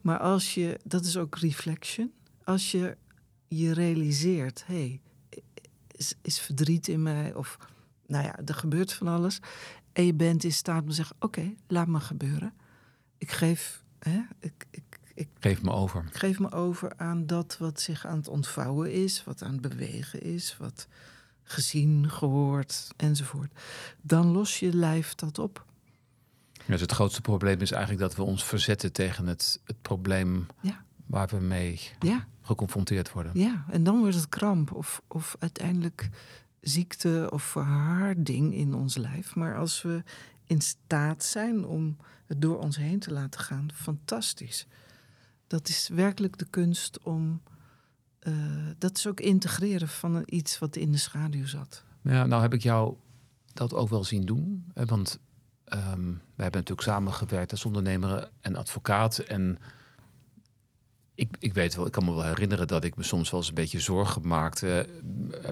Maar 0.00 0.18
als 0.18 0.54
je, 0.54 0.80
dat 0.84 1.04
is 1.04 1.16
ook 1.16 1.38
reflection. 1.38 2.12
Als 2.44 2.70
je 2.70 2.96
je 3.48 3.72
realiseert, 3.72 4.66
hé, 4.66 4.74
hey, 4.74 5.00
is, 5.90 6.14
is 6.22 6.40
verdriet 6.40 6.88
in 6.88 7.02
mij? 7.02 7.34
Of 7.34 7.58
nou 8.06 8.24
ja, 8.24 8.38
er 8.44 8.54
gebeurt 8.54 8.92
van 8.92 9.08
alles. 9.08 9.40
En 9.92 10.06
je 10.06 10.14
bent 10.14 10.44
in 10.44 10.52
staat 10.52 10.82
om 10.82 10.88
te 10.88 10.94
zeggen: 10.94 11.16
Oké, 11.18 11.54
laat 11.66 11.86
me 11.86 12.00
gebeuren. 12.00 12.52
Ik 13.18 13.30
geef. 13.30 13.82
Hè, 13.98 14.20
ik, 14.38 14.66
ik, 14.70 14.98
ik, 15.14 15.28
geef 15.38 15.62
me 15.62 15.70
over. 15.70 16.04
Ik 16.06 16.16
geef 16.16 16.38
me 16.38 16.52
over 16.52 16.92
aan 16.96 17.26
dat 17.26 17.56
wat 17.58 17.80
zich 17.80 18.06
aan 18.06 18.16
het 18.16 18.28
ontvouwen 18.28 18.92
is, 18.92 19.24
wat 19.24 19.42
aan 19.42 19.52
het 19.52 19.60
bewegen 19.60 20.22
is, 20.22 20.56
wat 20.58 20.88
gezien, 21.42 22.10
gehoord 22.10 22.88
enzovoort. 22.96 23.60
Dan 24.00 24.26
los 24.26 24.58
je 24.58 24.74
lijf 24.74 25.14
dat 25.14 25.38
op. 25.38 25.64
Ja, 26.52 26.62
dus 26.66 26.80
het 26.80 26.92
grootste 26.92 27.20
probleem 27.20 27.60
is 27.60 27.70
eigenlijk 27.70 28.02
dat 28.02 28.16
we 28.16 28.22
ons 28.22 28.44
verzetten 28.44 28.92
tegen 28.92 29.26
het, 29.26 29.60
het 29.64 29.82
probleem 29.82 30.46
ja. 30.60 30.84
waar 31.06 31.28
we 31.28 31.36
mee 31.36 31.80
ja. 31.98 32.26
geconfronteerd 32.42 33.12
worden. 33.12 33.32
Ja, 33.34 33.64
en 33.70 33.84
dan 33.84 33.98
wordt 33.98 34.14
het 34.14 34.28
kramp 34.28 34.72
of, 34.72 35.02
of 35.08 35.36
uiteindelijk 35.38 36.08
ziekte 36.60 37.28
of 37.32 37.42
verharding 37.42 38.54
in 38.54 38.74
ons 38.74 38.96
lijf. 38.96 39.34
Maar 39.34 39.56
als 39.56 39.82
we 39.82 40.02
in 40.46 40.60
staat 40.60 41.24
zijn 41.24 41.64
om 41.64 41.96
het 42.26 42.42
door 42.42 42.58
ons 42.58 42.76
heen 42.76 42.98
te 42.98 43.12
laten 43.12 43.40
gaan, 43.40 43.68
fantastisch. 43.74 44.66
Dat 45.46 45.68
is 45.68 45.88
werkelijk 45.88 46.38
de 46.38 46.46
kunst 46.50 47.02
om. 47.02 47.42
Uh, 48.22 48.34
dat 48.78 48.96
is 48.96 49.06
ook 49.06 49.20
integreren 49.20 49.88
van 49.88 50.22
iets 50.26 50.58
wat 50.58 50.76
in 50.76 50.92
de 50.92 50.98
schaduw 50.98 51.46
zat. 51.46 51.84
Ja, 52.02 52.26
nou 52.26 52.42
heb 52.42 52.54
ik 52.54 52.62
jou 52.62 52.96
dat 53.52 53.74
ook 53.74 53.88
wel 53.88 54.04
zien 54.04 54.24
doen. 54.24 54.72
Want 54.74 55.18
um, 55.72 56.20
we 56.34 56.42
hebben 56.42 56.60
natuurlijk 56.60 56.88
samengewerkt 56.88 57.50
als 57.50 57.64
ondernemer 57.64 58.30
en 58.40 58.56
advocaat. 58.56 59.18
En 59.18 59.58
ik, 61.20 61.36
ik 61.38 61.54
weet 61.54 61.74
wel, 61.74 61.86
ik 61.86 61.92
kan 61.92 62.04
me 62.04 62.14
wel 62.14 62.24
herinneren 62.24 62.66
dat 62.66 62.84
ik 62.84 62.96
me 62.96 63.02
soms 63.02 63.30
wel 63.30 63.40
eens 63.40 63.48
een 63.48 63.54
beetje 63.54 63.80
zorgen 63.80 64.26
maakte. 64.26 64.88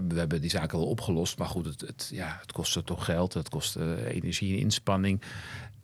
We 0.09 0.19
hebben 0.19 0.41
die 0.41 0.51
zaken 0.51 0.79
wel 0.79 0.89
opgelost, 0.89 1.39
maar 1.39 1.49
goed, 1.49 1.65
het, 1.65 1.81
het, 1.81 2.09
ja, 2.13 2.39
het 2.41 2.53
kostte 2.53 2.85
toch 2.85 3.05
geld, 3.05 3.35
het 3.35 3.49
kostte 3.49 4.07
energie 4.07 4.55
en 4.55 4.61
inspanning. 4.61 5.23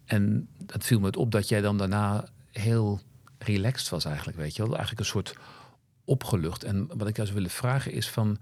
En 0.05 0.49
het 0.67 0.85
viel 0.85 1.01
me 1.01 1.11
op 1.11 1.31
dat 1.31 1.49
jij 1.49 1.61
dan 1.61 1.79
daarna 1.79 2.29
heel 2.51 3.01
relaxed 3.39 3.89
was 3.89 4.05
eigenlijk, 4.05 4.37
weet 4.37 4.57
je 4.57 4.63
wel. 4.63 4.71
Eigenlijk 4.71 5.01
een 5.01 5.07
soort 5.07 5.37
opgelucht. 6.05 6.65
En 6.65 6.87
wat 6.87 7.09
ik 7.09 7.17
jou 7.17 7.29
zou 7.29 7.35
willen 7.39 7.51
vragen 7.51 7.93
is 7.93 8.09
van... 8.11 8.39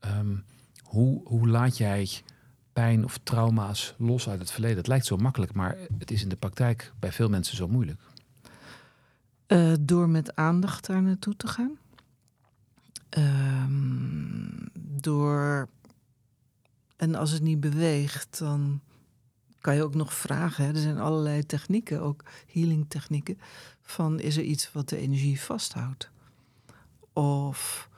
Ehm, 0.00 0.36
hoe, 0.82 1.20
hoe 1.24 1.48
laat 1.48 1.76
jij 1.76 2.08
pijn 2.72 3.04
of 3.04 3.18
trauma's 3.22 3.94
los 3.98 4.28
uit 4.28 4.38
het 4.38 4.50
verleden? 4.50 4.76
Het 4.76 4.86
lijkt 4.86 5.06
zo 5.06 5.16
makkelijk, 5.16 5.52
maar 5.52 5.76
het 5.98 6.10
is 6.10 6.22
in 6.22 6.28
de 6.28 6.36
praktijk 6.36 6.92
bij 6.98 7.12
veel 7.12 7.28
mensen 7.28 7.56
zo 7.56 7.68
moeilijk. 7.68 8.00
Uh, 9.52 9.72
door 9.80 10.08
met 10.08 10.36
aandacht 10.36 10.86
daar 10.86 11.02
naartoe 11.02 11.36
te 11.36 11.46
gaan. 11.46 11.78
Um, 13.18 14.70
door. 14.74 15.68
En 16.96 17.14
als 17.14 17.30
het 17.30 17.42
niet 17.42 17.60
beweegt, 17.60 18.38
dan 18.38 18.80
kan 19.60 19.74
je 19.74 19.82
ook 19.82 19.94
nog 19.94 20.14
vragen. 20.14 20.64
Er 20.64 20.80
zijn 20.80 20.98
allerlei 20.98 21.46
technieken, 21.46 22.00
ook 22.00 22.24
healing 22.52 22.84
technieken. 22.88 23.38
Van 23.82 24.20
is 24.20 24.36
er 24.36 24.42
iets 24.42 24.72
wat 24.72 24.88
de 24.88 24.96
energie 24.96 25.40
vasthoudt? 25.40 26.10
Of 27.12 27.88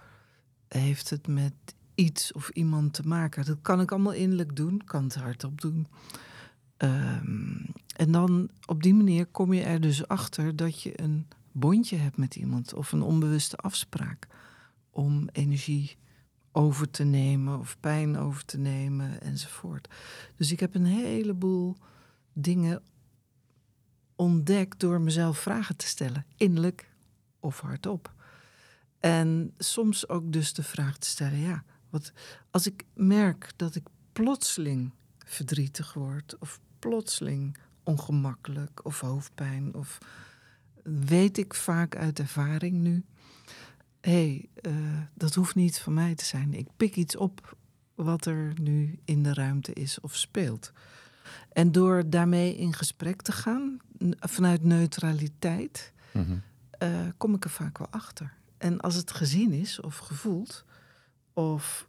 heeft 0.68 1.10
het 1.10 1.26
met 1.26 1.54
iets 1.94 2.32
of 2.32 2.48
iemand 2.48 2.92
te 2.92 3.02
maken? 3.02 3.44
Dat 3.44 3.58
kan 3.62 3.80
ik 3.80 3.92
allemaal 3.92 4.12
innerlijk 4.12 4.56
doen, 4.56 4.84
kan 4.84 5.04
het 5.04 5.14
hardop 5.14 5.60
doen. 5.60 5.86
Um, 6.78 7.66
en 7.96 8.12
dan 8.12 8.48
op 8.66 8.82
die 8.82 8.94
manier 8.94 9.26
kom 9.26 9.52
je 9.52 9.62
er 9.62 9.80
dus 9.80 10.08
achter 10.08 10.56
dat 10.56 10.82
je 10.82 11.02
een 11.02 11.26
bondje 11.54 11.96
hebt 11.96 12.16
met 12.16 12.36
iemand 12.36 12.74
of 12.74 12.92
een 12.92 13.02
onbewuste 13.02 13.56
afspraak 13.56 14.26
om 14.90 15.28
energie 15.32 15.96
over 16.52 16.90
te 16.90 17.04
nemen 17.04 17.58
of 17.58 17.76
pijn 17.80 18.16
over 18.16 18.44
te 18.44 18.58
nemen 18.58 19.20
enzovoort. 19.20 19.88
Dus 20.36 20.52
ik 20.52 20.60
heb 20.60 20.74
een 20.74 20.86
heleboel 20.86 21.76
dingen 22.32 22.82
ontdekt 24.16 24.80
door 24.80 25.00
mezelf 25.00 25.38
vragen 25.38 25.76
te 25.76 25.86
stellen, 25.86 26.26
innerlijk 26.36 26.90
of 27.40 27.60
hardop. 27.60 28.12
En 29.00 29.54
soms 29.58 30.08
ook 30.08 30.32
dus 30.32 30.52
de 30.52 30.62
vraag 30.62 30.98
te 30.98 31.08
stellen, 31.08 31.38
ja, 31.38 31.64
wat 31.90 32.12
als 32.50 32.66
ik 32.66 32.84
merk 32.94 33.52
dat 33.56 33.74
ik 33.74 33.86
plotseling 34.12 34.92
verdrietig 35.18 35.94
word 35.94 36.38
of 36.38 36.60
plotseling 36.78 37.56
ongemakkelijk 37.82 38.84
of 38.84 39.00
hoofdpijn 39.00 39.74
of 39.74 39.98
weet 40.84 41.38
ik 41.38 41.54
vaak 41.54 41.96
uit 41.96 42.18
ervaring 42.18 42.76
nu. 42.76 43.04
Hé, 44.00 44.10
hey, 44.62 44.72
uh, 44.72 44.98
dat 45.14 45.34
hoeft 45.34 45.54
niet 45.54 45.78
van 45.78 45.94
mij 45.94 46.14
te 46.14 46.24
zijn. 46.24 46.54
Ik 46.54 46.66
pik 46.76 46.96
iets 46.96 47.16
op 47.16 47.56
wat 47.94 48.26
er 48.26 48.52
nu 48.60 48.98
in 49.04 49.22
de 49.22 49.34
ruimte 49.34 49.72
is 49.72 50.00
of 50.00 50.16
speelt. 50.16 50.72
En 51.52 51.72
door 51.72 52.10
daarmee 52.10 52.56
in 52.56 52.72
gesprek 52.72 53.22
te 53.22 53.32
gaan, 53.32 53.76
vanuit 54.20 54.62
neutraliteit, 54.64 55.92
Mhm. 56.12 56.36
eh, 56.70 56.88
kom 57.16 57.34
ik 57.34 57.44
er 57.44 57.50
vaak 57.50 57.78
wel 57.78 57.90
achter. 57.90 58.34
En 58.58 58.80
als 58.80 58.94
het 58.94 59.10
gezien 59.12 59.52
is 59.52 59.80
of 59.80 59.96
gevoeld, 59.96 60.64
of 61.32 61.88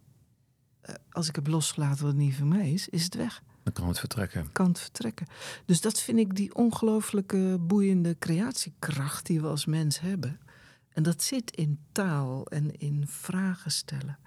eh, 0.80 0.94
als 1.10 1.28
ik 1.28 1.34
heb 1.34 1.46
losgelaten 1.46 2.04
wat 2.04 2.14
niet 2.14 2.34
van 2.34 2.48
mij 2.48 2.72
is, 2.72 2.88
is 2.88 3.04
het 3.04 3.14
weg. 3.14 3.42
Dan 3.66 3.74
kan 3.74 3.88
het 3.88 3.98
vertrekken. 3.98 4.52
Kan 4.52 4.68
het 4.68 4.80
vertrekken. 4.80 5.26
Dus 5.64 5.80
dat 5.80 6.00
vind 6.00 6.18
ik 6.18 6.36
die 6.36 6.54
ongelooflijke 6.54 7.58
boeiende 7.60 8.16
creatiekracht 8.18 9.26
die 9.26 9.40
we 9.40 9.46
als 9.46 9.64
mens 9.64 10.00
hebben. 10.00 10.40
En 10.88 11.02
dat 11.02 11.22
zit 11.22 11.56
in 11.56 11.78
taal 11.92 12.46
en 12.46 12.78
in 12.78 13.04
vragen 13.06 13.70
stellen. 13.70 14.18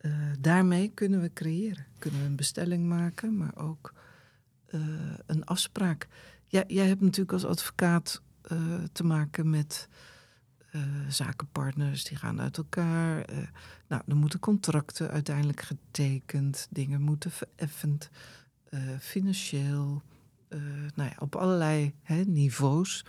Eh, 0.00 0.12
daarmee 0.38 0.88
kunnen 0.94 1.20
we 1.20 1.32
creëren. 1.32 1.86
Kunnen 1.98 2.20
we 2.20 2.26
een 2.26 2.36
bestelling 2.36 2.86
maken, 2.86 3.36
maar 3.36 3.56
ook 3.56 3.92
eh, 4.66 4.80
een 5.26 5.44
afspraak. 5.44 6.08
Ja, 6.46 6.64
jij 6.66 6.86
hebt 6.86 7.00
natuurlijk 7.00 7.32
als 7.32 7.44
advocaat 7.44 8.22
eh, 8.42 8.58
te 8.92 9.04
maken 9.04 9.50
met 9.50 9.88
zakenpartners 11.08 12.04
die 12.04 12.16
gaan 12.16 12.40
uit 12.40 12.56
elkaar. 12.56 13.24
nou, 13.88 14.02
dan 14.06 14.18
moeten 14.18 14.38
contracten 14.38 15.10
uiteindelijk 15.10 15.60
getekend, 15.60 16.66
dingen 16.70 17.00
moeten 17.00 17.30
vereffend, 17.30 18.10
eh, 18.70 18.80
financieel, 19.00 20.02
eh, 20.48 20.60
nou 20.94 21.08
ja, 21.08 21.16
op 21.18 21.36
allerlei 21.36 21.94
hè, 22.02 22.22
niveaus. 22.22 23.04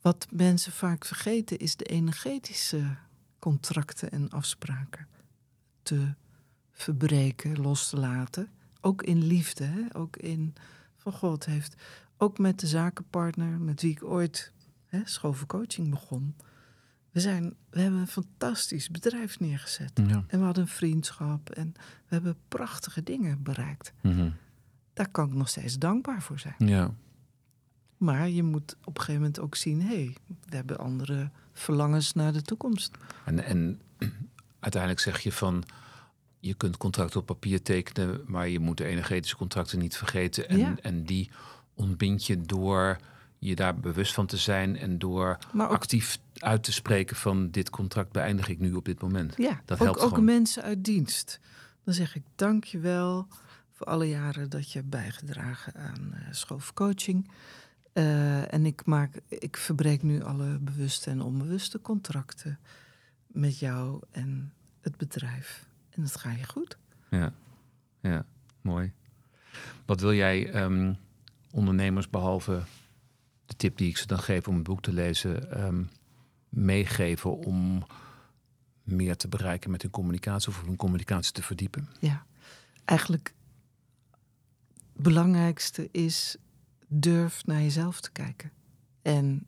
Wat 0.00 0.26
mensen 0.30 0.72
vaak 0.72 1.04
vergeten 1.04 1.58
is 1.58 1.76
de 1.76 1.84
energetische 1.84 2.96
contracten 3.38 4.10
en 4.10 4.30
afspraken 4.30 5.06
te 5.82 6.14
verbreken, 6.70 7.60
los 7.60 7.88
te 7.88 7.96
laten. 7.96 8.48
Ook 8.80 9.02
in 9.02 9.24
liefde, 9.24 9.64
hè? 9.64 9.82
ook 9.92 10.16
in 10.16 10.54
van 10.96 11.12
God 11.12 11.44
heeft. 11.44 11.74
Ook 12.16 12.38
met 12.38 12.60
de 12.60 12.66
zakenpartner 12.66 13.60
met 13.60 13.82
wie 13.82 13.90
ik 13.90 14.04
ooit 14.04 14.52
hè, 14.86 15.02
coaching 15.46 15.90
begon. 15.90 16.36
We, 17.10 17.20
zijn, 17.20 17.54
we 17.70 17.80
hebben 17.80 18.00
een 18.00 18.06
fantastisch 18.06 18.90
bedrijf 18.90 19.40
neergezet. 19.40 19.90
Ja. 19.94 20.24
En 20.26 20.38
we 20.38 20.44
hadden 20.44 20.62
een 20.62 20.68
vriendschap 20.68 21.50
en 21.50 21.72
we 21.76 22.14
hebben 22.14 22.36
prachtige 22.48 23.02
dingen 23.02 23.42
bereikt. 23.42 23.92
Mhm. 24.02 24.30
Daar 25.00 25.08
kan 25.10 25.28
ik 25.28 25.34
nog 25.34 25.48
steeds 25.48 25.78
dankbaar 25.78 26.22
voor 26.22 26.38
zijn. 26.38 26.54
ja. 26.58 26.94
Maar 27.96 28.28
je 28.28 28.42
moet 28.42 28.76
op 28.84 28.96
een 28.96 29.00
gegeven 29.02 29.20
moment 29.20 29.40
ook 29.40 29.54
zien: 29.56 29.82
hé, 29.82 29.86
hey, 29.86 30.16
we 30.48 30.56
hebben 30.56 30.78
andere 30.78 31.30
verlangens 31.52 32.12
naar 32.12 32.32
de 32.32 32.42
toekomst. 32.42 32.96
En, 33.24 33.44
en 33.44 33.80
uiteindelijk 34.66 35.00
zeg 35.02 35.20
je 35.20 35.32
van... 35.32 35.64
je 36.40 36.54
kunt 36.54 36.76
contracten 36.76 37.20
op 37.20 37.26
papier 37.26 37.62
tekenen... 37.62 38.20
maar 38.26 38.48
je 38.48 38.58
moet 38.58 38.76
de 38.76 38.84
energetische 38.84 39.36
contracten 39.36 39.78
niet 39.78 39.96
vergeten. 39.96 40.48
En, 40.48 40.58
Ja. 40.58 40.74
en 40.80 41.04
die 41.04 41.30
ontbind 41.74 42.26
je 42.26 42.40
door 42.40 42.98
je 43.38 43.54
daar 43.54 43.76
bewust 43.76 44.14
van 44.14 44.26
te 44.26 44.36
zijn... 44.36 44.76
en 44.76 44.98
door 44.98 45.38
ook, 45.56 45.70
actief 45.70 46.18
uit 46.34 46.62
te 46.62 46.72
spreken 46.72 47.16
van... 47.16 47.50
dit 47.50 47.70
contract 47.70 48.12
beëindig 48.12 48.48
ik 48.48 48.58
nu 48.58 48.72
op 48.74 48.84
dit 48.84 49.00
moment. 49.00 49.34
ja, 49.36 49.60
dat 49.64 49.78
ook, 49.78 49.84
helpt 49.84 50.00
ook 50.00 50.08
gewoon. 50.08 50.24
mensen 50.24 50.62
uit 50.62 50.84
dienst. 50.84 51.40
Dan 51.84 51.94
zeg 51.94 52.16
ik 52.16 52.22
dank 52.34 52.64
je 52.64 52.78
wel 52.78 53.28
voor 53.80 53.88
alle 53.88 54.08
jaren 54.08 54.50
dat 54.50 54.72
je 54.72 54.78
hebt 54.78 54.90
bijgedragen 54.90 55.74
aan 55.74 56.12
eh 56.12 56.20
schoolcoaching. 56.30 57.30
Eh, 57.92 58.52
en 58.52 58.66
ik, 58.66 58.84
maak, 58.84 59.20
ik 59.28 59.56
verbreek 59.56 60.02
nu 60.02 60.22
alle 60.22 60.58
bewuste 60.58 61.10
en 61.10 61.20
onbewuste 61.20 61.80
contracten 61.80 62.58
met 63.26 63.58
jou 63.58 64.02
en 64.10 64.52
het 64.80 64.96
bedrijf. 64.96 65.66
En 65.90 66.02
dat 66.02 66.16
ga 66.16 66.30
je 66.30 66.44
goed. 66.44 66.78
Ja, 67.10 67.32
ja 68.00 68.24
mooi. 68.60 68.92
Wat 69.86 70.00
wil 70.00 70.14
jij 70.14 70.50
ehm, 70.52 70.94
ondernemers, 71.50 72.10
behalve 72.10 72.62
de 73.46 73.56
tip 73.56 73.76
die 73.76 73.88
ik 73.88 73.96
ze 73.96 74.06
dan 74.06 74.18
geef 74.18 74.48
om 74.48 74.54
het 74.54 74.64
boek 74.64 74.82
te 74.82 74.92
lezen, 74.92 75.52
ehm, 75.52 75.82
meegeven 76.48 77.36
om 77.36 77.86
meer 78.82 79.16
te 79.16 79.28
bereiken 79.28 79.70
met 79.70 79.82
hun 79.82 79.90
communicatie 79.90 80.48
of 80.48 80.62
hun 80.64 80.76
communicatie 80.76 81.32
te 81.32 81.42
verdiepen? 81.42 81.88
Ja, 82.00 82.24
eigenlijk 82.84 83.34
belangrijkste 85.02 85.88
is 85.92 86.36
durf 86.88 87.46
naar 87.46 87.60
jezelf 87.60 88.00
te 88.00 88.10
kijken. 88.10 88.50
En 89.02 89.46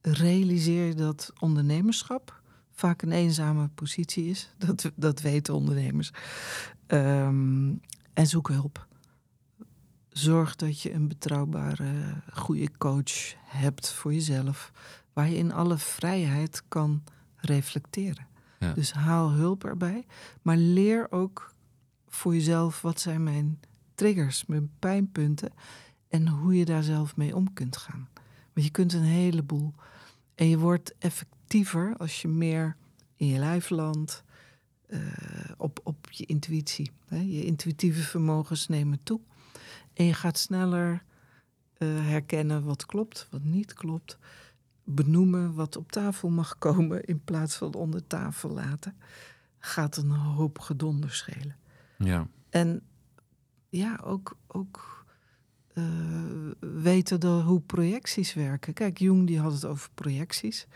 realiseer 0.00 0.86
je 0.86 0.94
dat 0.94 1.32
ondernemerschap 1.38 2.40
vaak 2.72 3.02
een 3.02 3.12
eenzame 3.12 3.68
positie 3.68 4.24
is. 4.24 4.50
Dat, 4.66 4.92
dat 4.94 5.20
weten 5.20 5.54
ondernemers. 5.54 6.10
Ehm, 6.86 7.74
en 8.12 8.26
zoek 8.26 8.48
hulp. 8.48 8.86
Zorg 10.08 10.56
dat 10.56 10.80
je 10.80 10.92
een 10.92 11.08
betrouwbare, 11.08 12.22
goede 12.32 12.70
coach 12.78 13.34
hebt 13.44 13.92
voor 13.92 14.12
jezelf. 14.12 14.72
Waar 15.12 15.28
je 15.28 15.36
in 15.36 15.52
alle 15.52 15.78
vrijheid 15.78 16.62
kan 16.68 17.02
reflecteren. 17.36 18.26
Ja. 18.58 18.72
Dus 18.72 18.92
haal 18.92 19.30
hulp 19.30 19.64
erbij. 19.64 20.06
Maar 20.42 20.56
leer 20.56 21.12
ook 21.12 21.54
voor 22.08 22.34
jezelf 22.34 22.82
wat 22.82 23.00
zijn 23.00 23.22
mijn 23.22 23.60
triggers, 23.96 24.46
mijn 24.46 24.70
pijnpunten. 24.78 25.52
En 26.08 26.28
hoe 26.28 26.56
je 26.56 26.64
daar 26.64 26.82
zelf 26.82 27.16
mee 27.16 27.36
om 27.36 27.52
kunt 27.52 27.76
gaan. 27.76 28.08
Want 28.52 28.66
je 28.66 28.72
kunt 28.72 28.92
een 28.92 29.02
heleboel. 29.02 29.74
En 30.34 30.48
je 30.48 30.58
wordt 30.58 30.94
effectiever 30.98 31.94
als 31.96 32.22
je 32.22 32.28
meer 32.28 32.76
in 33.16 33.26
je 33.26 33.38
lijf 33.38 33.70
landt. 33.70 34.24
eh, 34.86 35.00
op, 35.56 35.80
op 35.82 36.10
je 36.10 36.26
intuïtie. 36.26 36.90
Hè? 37.08 37.16
Je 37.16 37.44
intuïtieve 37.44 38.02
vermogens 38.02 38.68
nemen 38.68 39.02
toe. 39.02 39.20
En 39.92 40.04
je 40.04 40.14
gaat 40.14 40.38
sneller 40.38 41.02
eh, 41.78 41.88
herkennen 41.88 42.64
wat 42.64 42.86
klopt, 42.86 43.26
wat 43.30 43.42
niet 43.42 43.72
klopt. 43.72 44.18
Benoemen 44.84 45.54
wat 45.54 45.76
op 45.76 45.92
tafel 45.92 46.28
mag 46.28 46.58
komen 46.58 47.04
in 47.04 47.20
plaats 47.24 47.56
van 47.56 47.74
onder 47.74 48.06
tafel 48.06 48.50
laten. 48.50 48.96
Gaat 49.58 49.96
een 49.96 50.10
hoop 50.10 50.58
gedonder 50.58 51.10
schelen. 51.12 51.56
Ja, 51.98 52.28
En 52.50 52.82
ja, 53.76 54.00
ook, 54.04 54.36
ook 54.46 55.04
eh, 55.72 55.84
weten 56.60 57.40
hoe 57.40 57.60
projecties 57.60 58.34
werken. 58.34 58.72
Kijk, 58.72 58.98
Jung 58.98 59.26
die 59.26 59.40
had 59.40 59.52
het 59.52 59.64
over 59.64 59.90
projecties. 59.94 60.66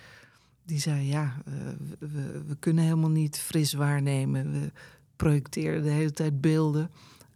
Die 0.65 0.81
zei, 0.81 1.07
ja, 1.07 1.37
eh, 1.45 1.53
we, 1.99 2.43
we, 2.47 2.57
kunnen 2.59 2.85
helemaal 2.85 3.11
niet 3.11 3.39
fris 3.39 3.73
waarnemen. 3.73 4.53
We 4.53 4.73
projecteren 5.17 5.83
de 5.83 5.91
hele 5.91 6.13
tijd 6.13 6.41
beelden 6.41 6.91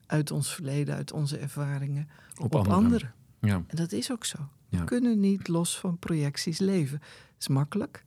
uit 0.06 0.30
ons 0.30 0.54
verleden, 0.54 0.94
uit 0.94 1.12
onze 1.12 1.38
ervaringen 1.38 2.08
op, 2.36 2.54
anderen. 2.54 2.76
anderen. 2.76 3.14
ja, 3.40 3.62
En 3.66 3.76
dat 3.76 3.92
is 3.92 4.12
ook 4.12 4.24
zo. 4.24 4.38
Ja. 4.68 4.78
We 4.78 4.84
kunnen 4.84 5.20
niet 5.20 5.48
los 5.48 5.78
van 5.78 5.98
projecties 5.98 6.58
leven. 6.58 6.98
Dat 6.98 7.08
is 7.38 7.48
makkelijk. 7.48 8.04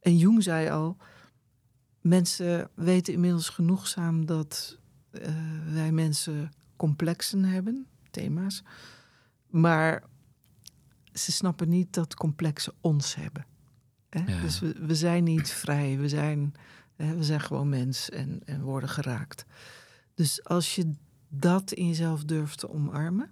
En 0.00 0.16
Jung 0.16 0.42
zei 0.42 0.70
al, 0.70 0.96
mensen 2.00 2.70
weten 2.74 3.12
inmiddels 3.12 3.48
genoegzaam 3.48 4.26
dat 4.26 4.78
eh, 5.10 5.32
wij 5.72 5.92
mensen 5.92 6.50
complexen 6.80 7.44
hebben, 7.44 7.86
thema's. 8.10 8.62
Maar 9.46 10.02
ze 11.12 11.32
snappen 11.32 11.68
niet 11.68 11.92
dat 11.94 12.14
complexen 12.14 12.72
ons 12.80 13.14
hebben. 13.14 13.46
Hè? 14.08 14.24
Ja. 14.26 14.40
Dus 14.40 14.58
we, 14.60 14.72
we 14.86 14.94
zijn 14.94 15.24
niet 15.24 15.50
vrij, 15.50 15.98
we 15.98 16.08
zijn, 16.08 16.54
hè, 16.96 17.16
we 17.16 17.24
zijn 17.24 17.40
gewoon 17.40 17.68
mens 17.68 18.10
en, 18.10 18.40
en 18.44 18.62
worden 18.62 18.88
geraakt. 18.88 19.44
Dus 20.14 20.44
als 20.44 20.74
je 20.74 20.92
dat 21.28 21.72
in 21.72 21.86
jezelf 21.86 22.24
durft 22.24 22.58
te 22.58 22.70
omarmen, 22.70 23.30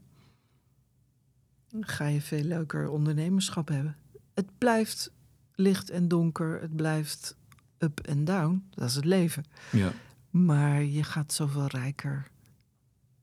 ga 1.81 2.07
je 2.07 2.21
veel 2.21 2.45
leuker 2.45 2.89
ondernemerschap 2.89 3.69
hebben. 3.69 3.97
Het 4.35 4.59
blijft 4.59 5.13
licht 5.55 5.91
en 5.91 6.09
donker, 6.09 6.61
het 6.61 6.77
blijft 6.77 7.37
up 7.79 8.01
en 8.01 8.25
down, 8.25 8.69
dat 8.71 8.89
is 8.89 8.95
het 8.95 9.05
leven. 9.05 9.45
ja. 9.73 9.93
Maar 10.31 10.83
je 10.83 11.03
gaat 11.03 11.33
zoveel 11.33 11.67
rijker 11.67 12.31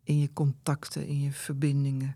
in 0.06 0.20
je 0.20 0.34
contacten, 0.34 1.08
in 1.08 1.22
je 1.22 1.32
verbindingen 1.32 2.16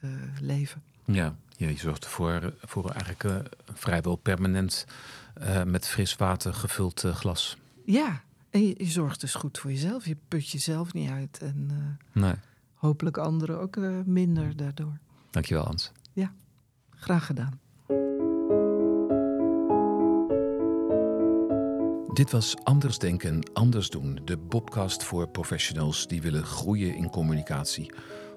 eh, 0.00 0.10
leven. 0.40 0.82
ja. 1.04 1.36
ja 1.56 1.68
je 1.68 1.76
zorgt 1.76 2.04
ervoor 2.04 2.54
voor 2.60 2.90
eigenlijk 2.90 3.24
eh, 3.24 3.36
vrijwel 3.74 4.16
permanent 4.16 4.86
eh, 5.34 5.62
met 5.62 5.88
fris 5.88 6.16
water 6.16 6.54
gevuld 6.54 7.00
glas. 7.00 7.56
Ja, 7.84 8.22
en 8.50 8.66
je, 8.66 8.74
je 8.78 8.90
zorgt 8.90 9.20
dus 9.20 9.34
goed 9.34 9.58
voor 9.58 9.70
jezelf. 9.70 10.06
Je 10.06 10.16
put 10.28 10.48
jezelf 10.48 10.92
niet 10.92 11.10
uit 11.10 11.38
en 11.38 11.70
Nee, 12.12 12.34
hopelijk 12.74 13.16
anderen 13.18 13.60
ook 13.60 13.76
minder 14.04 14.56
daardoor. 14.56 14.98
dankjewel 15.30 15.64
Ans. 15.64 15.92
Graag 17.04 17.26
gedaan. 17.26 17.60
Dit 22.14 22.30
was 22.30 22.54
Anders 22.62 22.98
Denken, 22.98 23.50
Anders 23.52 23.90
Doen, 23.90 24.20
de 24.24 24.36
Bobcast 24.36 25.04
voor 25.04 25.28
professionals 25.28 26.06
die 26.06 26.22
willen 26.22 26.44
groeien 26.44 26.94
in 26.94 27.10
communicatie. 27.10 27.92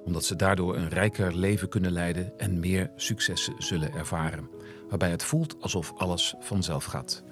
Omdat 0.05 0.25
ze 0.25 0.35
daardoor 0.35 0.75
een 0.75 0.89
rijker 0.89 1.35
leven 1.35 1.69
kunnen 1.69 1.91
leiden 1.91 2.39
en 2.39 2.59
meer 2.59 2.91
successen 2.95 3.53
zullen 3.57 3.93
ervaren. 3.93 4.49
Waarbij 4.89 5.09
het 5.09 5.23
voelt 5.23 5.61
alsof 5.61 5.93
alles 5.97 6.35
vanzelf 6.39 6.85
gaat. 6.85 7.23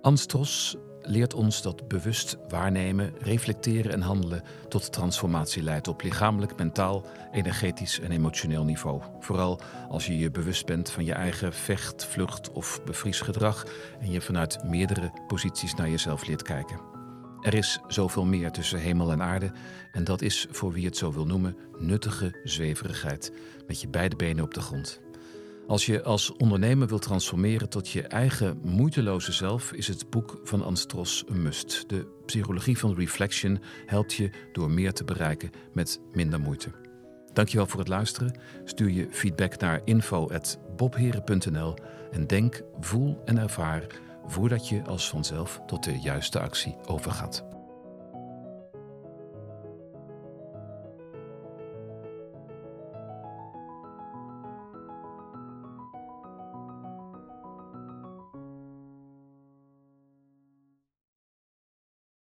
Ans 0.00 0.26
Tros 0.26 0.76
leert 1.08 1.34
ons 1.34 1.62
dat 1.62 1.88
bewust 1.88 2.36
waarnemen, 2.48 3.12
reflecteren 3.20 3.92
en 3.92 4.00
handelen 4.00 4.42
tot 4.68 4.92
transformatie 4.92 5.62
leidt 5.62 5.88
op 5.88 6.02
lichamelijk, 6.02 6.56
mentaal, 6.56 7.04
energetisch 7.32 8.00
en 8.00 8.10
emotioneel 8.10 8.64
niveau. 8.64 9.02
Vooral 9.20 9.60
als 9.88 10.06
je 10.06 10.18
je 10.18 10.30
bewust 10.30 10.66
bent 10.66 10.90
van 10.90 11.04
je 11.04 11.12
eigen 11.12 11.52
vecht, 11.52 12.04
vlucht 12.04 12.52
of 12.52 12.80
bevriesgedrag 12.84 13.66
en 14.00 14.10
je 14.10 14.20
vanuit 14.20 14.64
meerdere 14.64 15.12
posities 15.26 15.74
naar 15.74 15.90
jezelf 15.90 16.26
leert 16.26 16.42
kijken. 16.42 16.80
Er 17.40 17.54
is 17.54 17.80
zoveel 17.88 18.24
meer 18.24 18.50
tussen 18.50 18.78
hemel 18.78 19.12
en 19.12 19.22
aarde 19.22 19.52
en 19.92 20.04
dat 20.04 20.22
is, 20.22 20.46
voor 20.50 20.72
wie 20.72 20.84
het 20.84 20.96
zo 20.96 21.12
wil 21.12 21.26
noemen, 21.26 21.56
nuttige 21.78 22.40
zweverigheid 22.44 23.32
met 23.66 23.80
je 23.80 23.88
beide 23.88 24.16
benen 24.16 24.44
op 24.44 24.54
de 24.54 24.60
grond. 24.60 25.07
Als 25.68 25.86
je 25.86 26.02
als 26.02 26.32
ondernemer 26.36 26.88
wilt 26.88 27.02
transformeren 27.02 27.68
tot 27.68 27.88
je 27.88 28.02
eigen 28.02 28.60
moeiteloze 28.62 29.32
zelf, 29.32 29.72
is 29.72 29.88
het 29.88 30.10
boek 30.10 30.40
van 30.44 30.64
Anstros 30.64 31.24
een 31.26 31.42
must. 31.42 31.88
De 31.88 32.06
psychologie 32.26 32.78
van 32.78 32.94
reflection 32.94 33.60
helpt 33.86 34.12
je 34.12 34.30
door 34.52 34.70
meer 34.70 34.92
te 34.92 35.04
bereiken 35.04 35.50
met 35.72 36.00
minder 36.12 36.40
moeite. 36.40 36.70
Dankjewel 37.32 37.66
voor 37.66 37.78
het 37.78 37.88
luisteren. 37.88 38.38
Stuur 38.64 38.90
je 38.90 39.06
feedback 39.10 39.58
naar 39.60 39.80
info.bobheren.nl 39.84 41.74
en 42.10 42.26
denk, 42.26 42.62
voel 42.80 43.22
en 43.24 43.38
ervaar 43.38 43.86
voordat 44.26 44.68
je 44.68 44.84
als 44.84 45.08
vanzelf 45.08 45.60
tot 45.66 45.84
de 45.84 45.98
juiste 45.98 46.40
actie 46.40 46.76
overgaat. 46.86 47.57